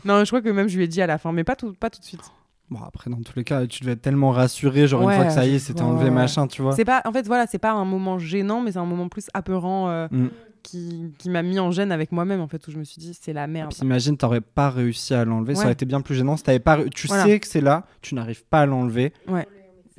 [0.05, 1.73] non, je crois que même je lui ai dit à la fin, mais pas tout,
[1.75, 2.23] pas tout de suite.
[2.69, 5.29] Bon, après, dans tous les cas, tu devais être tellement rassuré, genre Ouais, une fois
[5.29, 6.11] que ça y est, c'était ouais, enlevé, ouais.
[6.11, 6.73] machin, tu vois.
[6.75, 9.27] C'est pas, en fait, voilà, c'est pas un moment gênant, mais c'est un moment plus
[9.35, 10.29] apeurant euh, Mm.
[10.67, 13.17] Qui, qui m'a mis en gêne avec moi-même, en fait, où je me suis dit,
[13.19, 13.73] c'est la merde.
[13.83, 16.37] Imagine, t'aurais pas réussi à l'enlever, ça aurait été bien plus gênant.
[16.37, 17.25] Si t'avais pas, tu Voilà.
[17.25, 19.12] sais que c'est là, tu n'arrives pas à l'enlever.
[19.29, 19.47] Ouais.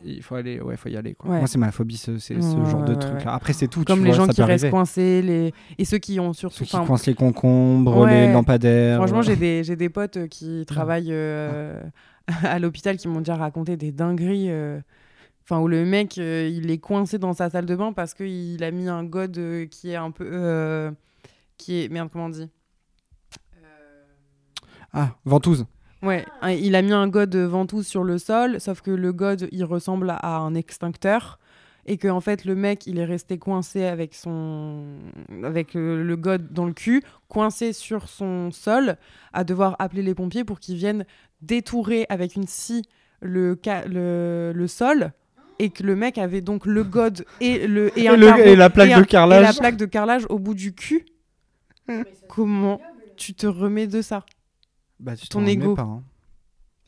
[0.06, 1.16] Il faut aller, ouais, faut y aller.
[1.16, 1.32] Quoi.
[1.32, 1.38] Ouais.
[1.40, 3.24] Moi, c'est ma phobie, ce, c'est ce Ouais, genre de truc.
[3.26, 3.80] là Après, c'est tout.
[3.80, 5.54] tu Comme les vois, gens qui restent coincés, les...
[5.80, 6.66] et ceux qui ont surtout.
[6.66, 8.98] Ceux qui coincent les concombres, les lampadaires.
[8.98, 11.82] Franchement, j'ai des, j'ai des potes euh, qui travaillent euh,
[12.44, 14.52] à l'hôpital qui m'ont déjà raconté des dingueries.
[14.52, 14.80] euh,
[15.50, 18.62] Enfin, où le mec, euh, il est coincé dans sa salle de bain parce qu'il
[18.66, 20.28] a mis un god euh, qui est un peu.
[20.30, 20.92] euh,
[21.58, 21.90] qui est.
[21.90, 22.50] Merde, comment on dit?
[24.94, 25.66] Ah, ventouse.
[26.04, 29.48] Ouais, un- il a mis un god ventouse sur le sol, sauf que le god,
[29.52, 31.40] il ressemble à un extincteur.
[31.90, 34.98] Et que en fait, le mec, il est resté coincé avec son.
[35.44, 38.98] avec euh, le god dans le cul, coincé sur son sol,
[39.32, 41.06] à devoir appeler les pompiers pour qu'ils viennent
[41.42, 42.82] détourer avec une scie
[43.22, 45.14] le, ca- le, le sol.
[45.60, 48.44] Et que le mec avait donc le god et, le, et, Et un le- carreau-
[48.44, 49.42] et la plaque et de carrelage.
[49.42, 51.06] Et la plaque de carrelage au bout du cul.
[52.28, 52.80] Comment
[53.16, 54.26] tu te remets de ça?
[55.00, 55.74] Bah, tu Ton ego.
[55.76, 56.04] pas, hein.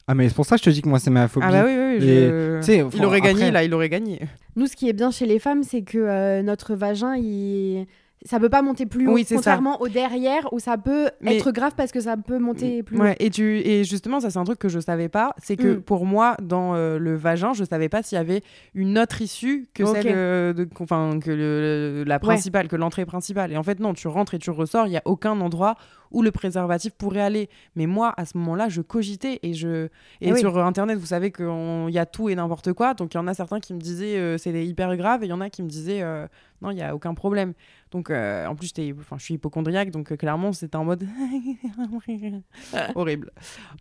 [0.08, 1.46] Ah, mais c'est pour ça que je te dis que moi, c'est ma phobie.
[1.48, 3.74] Ah bah oui, oui, oui, Et, je- tu sais, il aurait gagné après- là, il
[3.76, 4.20] aurait gagné.
[4.56, 7.86] Nous, ce qui est bien chez les femmes, c'est que euh, notre vagin, il...
[8.26, 9.14] ça peut pas monter plus haut.
[9.14, 9.56] Oui, c'est ça.
[9.56, 12.98] contrairement au derrière, où ça peut Mais- être grave parce que ça peut monter plus
[13.00, 13.16] Ouais, haut.
[13.24, 15.82] et, tu, et justement, ça c'est un truc que je savais pas, c'est que Mm.
[15.82, 18.42] pour moi, dans euh, le vagin, je savais pas s'il y avait
[18.76, 23.52] une autre issue que celle euh, de, enfin que le- la principale, que l'entrée principale.
[23.54, 25.76] Et en fait, non, tu rentres et tu ressors, il y a aucun endroit
[26.12, 27.50] où le préservatif pourrait aller.
[27.76, 29.86] Mais moi, à ce moment-là, je cogitais et je
[30.22, 30.40] et Eh oui.
[30.40, 32.94] sur Internet, vous savez qu'il y a tout et n'importe quoi.
[32.94, 35.30] Donc il y en a certains qui me disaient euh, c'est hyper grave et il
[35.30, 36.28] y en a qui me disaient euh,
[36.62, 37.54] non, il y a aucun problème.
[37.92, 41.08] Donc euh, en plus, enfin, je suis hypochondriaque, donc clairement, c'était en mode
[42.96, 43.32] horrible.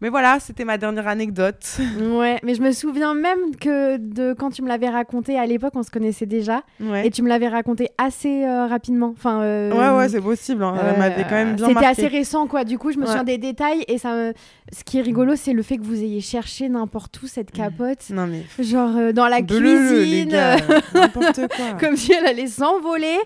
[0.00, 1.78] Mais voilà, c'était ma dernière anecdote.
[2.00, 5.72] Ouais, mais je me souviens même que de quand tu me l'avais raconté à l'époque,
[5.76, 7.06] on se connaissait déjà, Ouais.
[7.06, 9.10] et tu me l'avais raconté assez rapidement.
[9.16, 10.62] Enfin, Ouais, ouais, c'est possible.
[10.62, 10.74] hein.
[10.92, 11.88] Elle m'avait quand même bien C'était marqué.
[12.02, 12.64] assez récent, quoi.
[12.64, 13.06] Du coup, je me Ouais.
[13.08, 14.34] souviens des détails, et ça, me-
[14.72, 18.10] ce qui est rigolo, c'est le fait que vous ayez cherché n'importe où cette capote,
[18.10, 19.58] Non mais genre euh, dans la Bleu,
[19.98, 20.56] cuisine, gars,
[20.94, 21.72] n'importe quoi.
[21.80, 23.16] comme si elle allait s'envoler.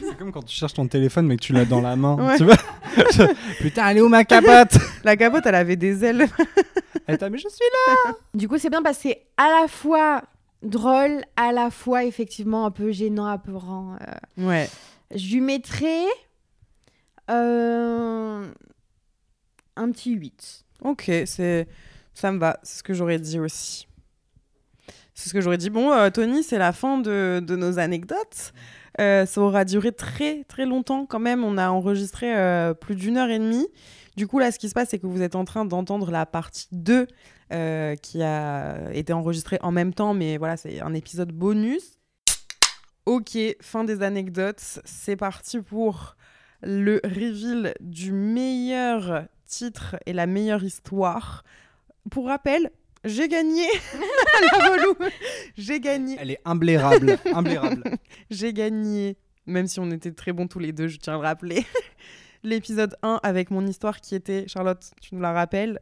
[0.00, 2.16] C'est comme quand tu cherches ton téléphone mais que tu l'as dans la main.
[2.16, 2.36] Ouais.
[2.36, 2.56] Tu vois
[3.60, 4.76] Putain, elle est où ma capote?
[5.04, 6.26] La capote, elle avait des ailes.
[7.06, 7.64] Elle t'a mis, je suis
[8.04, 8.12] là.
[8.34, 10.20] Du coup, c'est bien parce que c'est à la fois
[10.62, 13.96] drôle, à la fois effectivement un peu gênant, apeurant.
[14.38, 14.46] euh.
[14.46, 14.68] Ouais.
[15.14, 16.04] Je lui mettrais
[17.30, 18.46] euh,
[19.76, 20.64] un petit 8.
[20.82, 21.68] Ok, c'est
[22.14, 22.58] ça me va.
[22.62, 23.86] C'est ce que j'aurais dit aussi.
[25.14, 25.70] C'est ce que j'aurais dit.
[25.70, 28.52] Bon, euh, Tony, c'est la fin de, de nos anecdotes.
[29.00, 31.44] Euh, ça aura duré très très longtemps quand même.
[31.44, 32.32] On a enregistré
[32.80, 33.66] plus d'une heure et demie.
[34.18, 36.26] Du coup, là, ce qui se passe, c'est que vous êtes en train d'entendre la
[36.26, 37.06] partie 2
[37.52, 42.00] euh, qui a été enregistrée en même temps, mais voilà, c'est un épisode bonus.
[43.06, 44.80] Ok, fin des anecdotes.
[44.84, 46.16] C'est parti pour
[46.62, 51.44] le reveal du meilleur titre et la meilleure histoire.
[52.10, 52.70] Pour rappel,
[53.04, 53.64] j'ai gagné.
[54.52, 54.94] La relou.
[55.56, 56.16] J'ai gagné.
[56.18, 57.18] Elle est imblairable.
[57.32, 57.84] imblairable.
[58.30, 61.22] J'ai gagné, même si on était très bons tous les deux, je tiens à le
[61.22, 61.64] rappeler.
[62.42, 65.80] L'épisode 1 avec mon histoire qui était, Charlotte, tu nous la rappelles,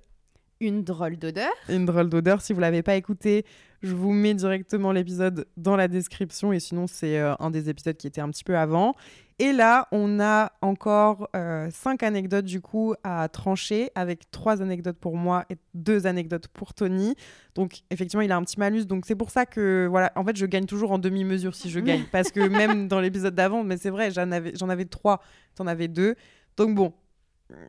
[0.60, 1.52] Une drôle d'odeur.
[1.68, 2.40] une drôle d'odeur.
[2.40, 3.44] Si vous l'avez pas écouté,
[3.82, 7.96] je vous mets directement l'épisode dans la description et sinon c'est euh, un des épisodes
[7.96, 8.94] qui était un petit peu avant.
[9.38, 14.96] Et là, on a encore euh, cinq anecdotes du coup à trancher avec trois anecdotes
[14.98, 17.14] pour moi et deux anecdotes pour Tony.
[17.54, 18.86] Donc effectivement, il a un petit malus.
[18.86, 21.80] Donc c'est pour ça que voilà, en fait, je gagne toujours en demi-mesure si je
[21.80, 25.20] gagne parce que même dans l'épisode d'avant, mais c'est vrai, j'en avais j'en avais trois,
[25.54, 26.14] t'en avais deux.
[26.56, 26.94] Donc bon,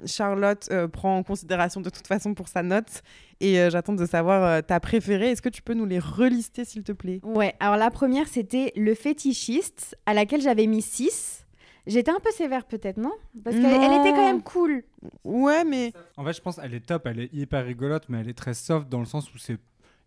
[0.05, 3.03] Charlotte euh, prend en considération de toute façon pour sa note
[3.39, 5.31] et euh, j'attends de savoir euh, ta préférée.
[5.31, 7.19] Est-ce que tu peux nous les relister s'il te plaît?
[7.23, 11.45] Ouais, alors la première, c'était le fétichiste, à laquelle j'avais mis 6.
[11.85, 13.13] J'étais un peu sévère peut-être, non?
[13.43, 14.83] Parce qu'elle elle était quand même cool.
[15.23, 18.29] Ouais, mais En fait, je pense qu'elle est top, elle est hyper rigolote, mais elle
[18.29, 19.57] est très soft dans le sens où c'est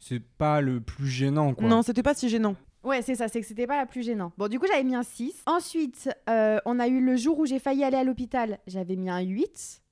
[0.02, 1.68] c'est pas le plus gênant quoi.
[1.68, 2.56] non, c'était pas si gênant.
[2.82, 4.32] Ouais, c'est ça, c'est que c'était pas la plus gênante.
[4.38, 5.42] Bon, du coup, j'avais mis un 6.
[5.46, 9.10] Ensuite, euh, on a eu le jour où j'ai failli aller à l'hôpital, j'avais mis
[9.10, 9.82] un 8.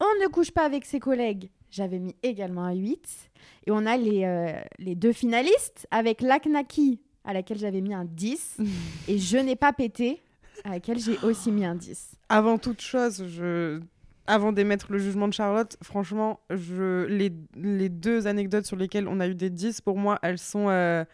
[0.00, 3.30] On ne couche pas avec ses collègues, j'avais mis également un 8.
[3.66, 8.04] Et on a les, euh, les deux finalistes avec Laknaki, à laquelle j'avais mis un
[8.04, 8.58] 10.
[9.08, 10.20] et Je n'ai pas pété,
[10.64, 12.16] à laquelle j'ai aussi mis un 10.
[12.28, 13.80] Avant toute chose, je
[14.28, 19.20] avant d'émettre le jugement de Charlotte, franchement, je les, les deux anecdotes sur lesquelles on
[19.20, 21.04] a eu des 10 pour moi, elles sont euh,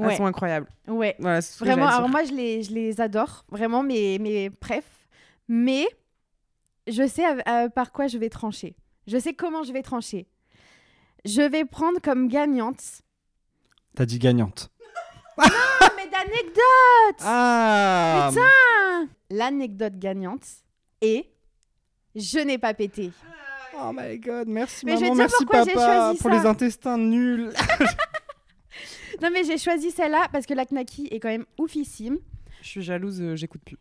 [0.00, 0.68] elles Ouais, sont incroyables.
[0.88, 1.16] ouais.
[1.18, 5.08] Voilà, Vraiment, alors moi, je les, je les adore, vraiment, mes, mes prefs.
[5.48, 5.86] Mais
[6.86, 8.76] je sais euh, par quoi je vais trancher.
[9.06, 10.26] Je sais comment je vais trancher.
[11.24, 12.82] Je vais prendre comme gagnante.
[13.94, 14.70] T'as dit gagnante.
[15.40, 20.42] Ah, mais d'anecdote Ah Putain L'anecdote gagnante
[21.00, 21.30] est
[22.16, 23.12] Je n'ai pas pété.
[23.80, 26.36] Oh my god, merci Mais je vais maman, te dire merci papa choisi pour ça.
[26.40, 27.52] les intestins nuls.
[29.22, 32.18] Non, mais j'ai choisi celle-là parce que la Knaki est quand même oufissime.
[32.62, 33.76] Je suis jalouse, euh, j'écoute plus.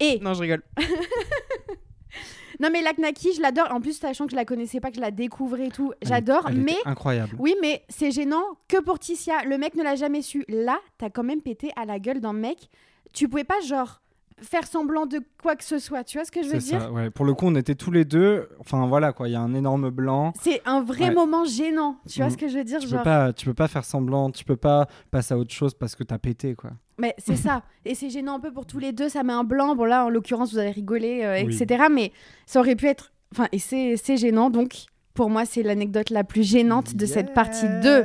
[0.00, 0.62] Et Non, je rigole.
[2.60, 3.68] non, mais la Knaki, je l'adore.
[3.70, 6.08] En plus, sachant que je la connaissais pas, que je la découvrais et tout, Elle
[6.08, 6.46] j'adore.
[6.48, 7.36] est- elle était Mais incroyable.
[7.38, 9.44] Oui, mais c'est gênant que pour Ticia.
[9.44, 10.44] Le mec ne l'a jamais su.
[10.48, 12.68] Là, t'as quand même pété à la gueule d'un mec.
[13.12, 14.00] Tu pouvais pas, genre,
[14.42, 16.04] faire semblant de quoi que ce soit.
[16.04, 17.10] Tu vois ce que je veux dire ça, ouais.
[17.10, 18.48] Pour le coup, on était tous les deux.
[18.60, 20.32] Enfin voilà quoi, il y a un énorme blanc.
[20.40, 21.14] C'est un vrai Ouais.
[21.14, 21.96] moment gênant.
[22.08, 22.30] Tu vois Mm.
[22.32, 22.98] ce que je veux dire Tu genre...
[23.00, 25.94] peux pas, tu peux pas faire semblant, tu peux pas passer à autre chose parce
[25.94, 26.70] que t'as pété quoi.
[26.98, 27.62] Mais c'est ça.
[27.84, 29.08] Et c'est gênant un peu pour tous les deux.
[29.08, 29.74] Ça met un blanc.
[29.76, 31.54] Bon, là, en l'occurrence, vous allez rigoler, euh, Oui.
[31.60, 31.84] etc.
[31.90, 32.12] Mais
[32.46, 33.12] ça aurait pu être.
[33.32, 34.48] Enfin, et c'est c'est gênant.
[34.50, 38.04] Donc, pour moi, c'est l'anecdote la plus gênante de cette partie 2.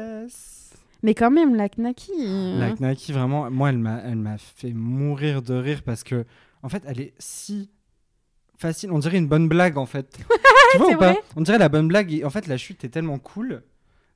[1.03, 2.11] Mais quand même, la Knaki.
[2.59, 6.25] La Knaki, vraiment, moi, elle m'a, fait mourir de rire parce que,
[6.63, 7.69] en fait, elle est si
[8.57, 8.91] facile.
[8.91, 10.19] On dirait une bonne blague, en fait.
[10.71, 11.15] tu vois ou pas.
[11.35, 12.13] On dirait la bonne blague.
[12.13, 13.63] Et en fait, la chute est tellement cool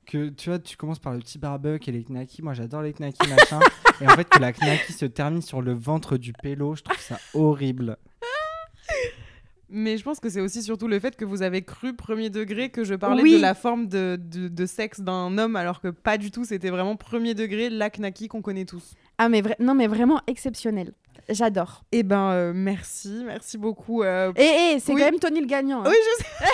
[0.06, 2.42] que, tu vois, tu commences par le petit barbecue et les Knaki.
[2.42, 3.58] Moi, j'adore les Knaki, machin.
[4.00, 7.00] et en fait, que la Knaki se termine sur le ventre du pélo, je trouve
[7.00, 7.96] ça horrible.
[9.68, 12.70] Mais je pense que c'est aussi surtout le fait que vous avez cru premier degré
[12.70, 13.36] que je parlais Oui.
[13.36, 16.70] de la forme de, de, de sexe d'un homme alors que pas du tout, c'était
[16.70, 18.94] vraiment premier degré la knaki qu'on connaît tous.
[19.18, 20.92] Ah, mais non, mais vraiment exceptionnel.
[21.28, 21.82] j'adore.
[21.92, 24.02] Eh ben, euh, merci, merci beaucoup.
[24.02, 25.00] euh, Et, et c'est Oui.
[25.00, 25.80] quand même Tony le gagnant.
[25.80, 25.88] hein.
[25.90, 26.30] Oui, je sais.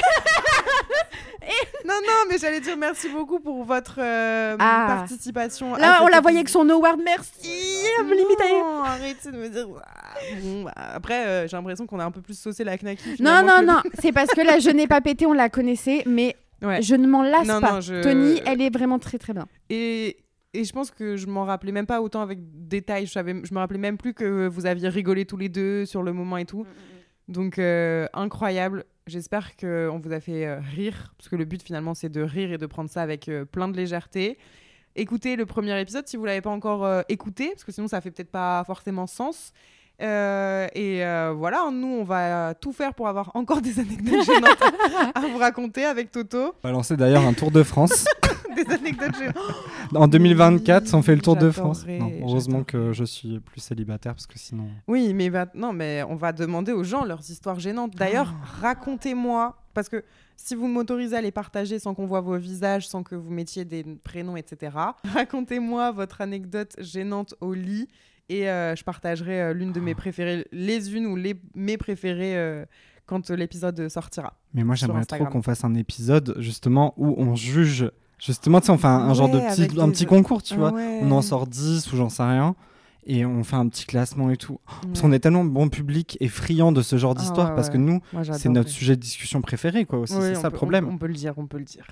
[1.86, 4.84] non, non, mais j'allais dire merci beaucoup pour votre euh, Ah.
[4.88, 5.74] participation.
[5.74, 7.82] Là, on la voyait avec son award, merci.
[8.04, 8.50] Limitait.
[8.52, 9.66] Non, arrêtez de me dire.
[9.84, 13.20] Ah, bon, bah, après, euh, j'ai l'impression qu'on a un peu plus saucé la knacky.
[13.20, 16.02] Non, non, que- non, c'est parce que la Je n'ai pas pété, on la connaissait,
[16.06, 16.80] mais Ouais.
[16.80, 17.72] je ne m'en lasse Non, pas.
[17.72, 19.46] non, je- Tony, elle est vraiment très très bien.
[19.68, 20.16] Et,
[20.54, 22.38] et je pense que je m'en rappelais même pas autant avec
[22.68, 23.06] détail.
[23.06, 26.02] Je, savais, je me rappelais même plus que vous aviez rigolé tous les deux sur
[26.02, 26.66] le moment et tout.
[27.28, 28.84] Donc, euh, incroyable.
[29.06, 32.52] J'espère qu'on vous a fait euh, rire, parce que le but finalement c'est de rire
[32.52, 34.38] et de prendre ça avec euh, plein de légèreté.
[34.94, 38.10] Écoutez le premier épisode si vous l'avez pas encore écouté, parce que sinon ça fait
[38.10, 39.52] peut-être pas forcément sens.
[40.02, 44.58] Euh, et euh, voilà, nous on va tout faire pour avoir encore des anecdotes gênantes
[45.14, 46.54] à vous raconter avec Toto.
[46.64, 48.04] On va lancer d'ailleurs un Tour de France.
[48.56, 49.36] Des anecdotes gênantes.
[49.94, 51.86] En 2024, on fait le Tour de France.
[51.86, 54.64] Non, heureusement que je suis plus célibataire parce que sinon.
[54.88, 57.94] Oui, mais va- non, mais on va demander aux gens leurs histoires gênantes.
[57.94, 60.02] D'ailleurs, racontez-moi, parce que
[60.36, 63.64] si vous m'autorisez à les partager sans qu'on voit vos visages, sans que vous mettiez
[63.64, 64.76] des prénoms, etc.,
[65.12, 67.88] racontez-moi votre anecdote gênante au lit
[68.28, 72.36] et euh, je partagerai euh, l'une de mes préférées, les unes ou les mes préférées
[72.36, 72.64] euh,
[73.06, 74.34] quand l'épisode sortira.
[74.54, 77.90] Mais moi, j'aimerais trop qu'on fasse un épisode justement où on juge.
[78.18, 80.42] Justement, tu sais, on fait un, un genre de petit, avec un des- petit concours,
[80.42, 80.72] tu vois.
[81.02, 82.54] On en sort 10 ou j'en sais rien.
[83.04, 84.60] Et on fait un petit classement et tout.
[84.82, 87.66] Parce qu'on est tellement bon public et friand de ce genre Ah d'histoire ouais, parce
[87.68, 87.72] ouais.
[87.74, 88.00] que nous,
[88.32, 89.98] c'est notre sujet de discussion préféré, quoi.
[89.98, 90.86] Aussi, Oui, c'est ça le problème.
[90.88, 91.84] On, on peut le dire, on peut le dire.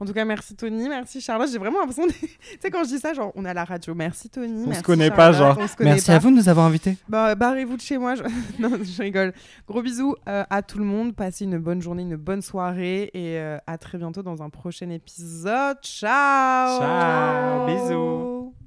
[0.00, 1.48] En tout cas, merci Tony, merci Charlotte.
[1.50, 2.12] J'ai vraiment l'impression, de...
[2.12, 2.28] tu
[2.60, 3.94] sais, quand je dis ça, genre, on est à la radio.
[3.94, 4.64] Merci Tony.
[4.64, 5.56] On merci se connaît pas, genre.
[5.76, 6.14] connaît Merci pas.
[6.14, 6.96] à vous de nous avoir invités.
[7.08, 8.16] Bah, barrez-vous de chez moi.
[8.16, 8.22] Je...
[8.58, 9.32] non, je rigole.
[9.68, 11.14] Gros bisous euh, à tout le monde.
[11.14, 14.90] Passez une bonne journée, une bonne soirée et euh, à très bientôt dans un prochain
[14.90, 15.78] épisode.
[15.82, 16.80] Ciao.
[16.80, 17.66] Ciao.
[17.66, 18.65] Bisous.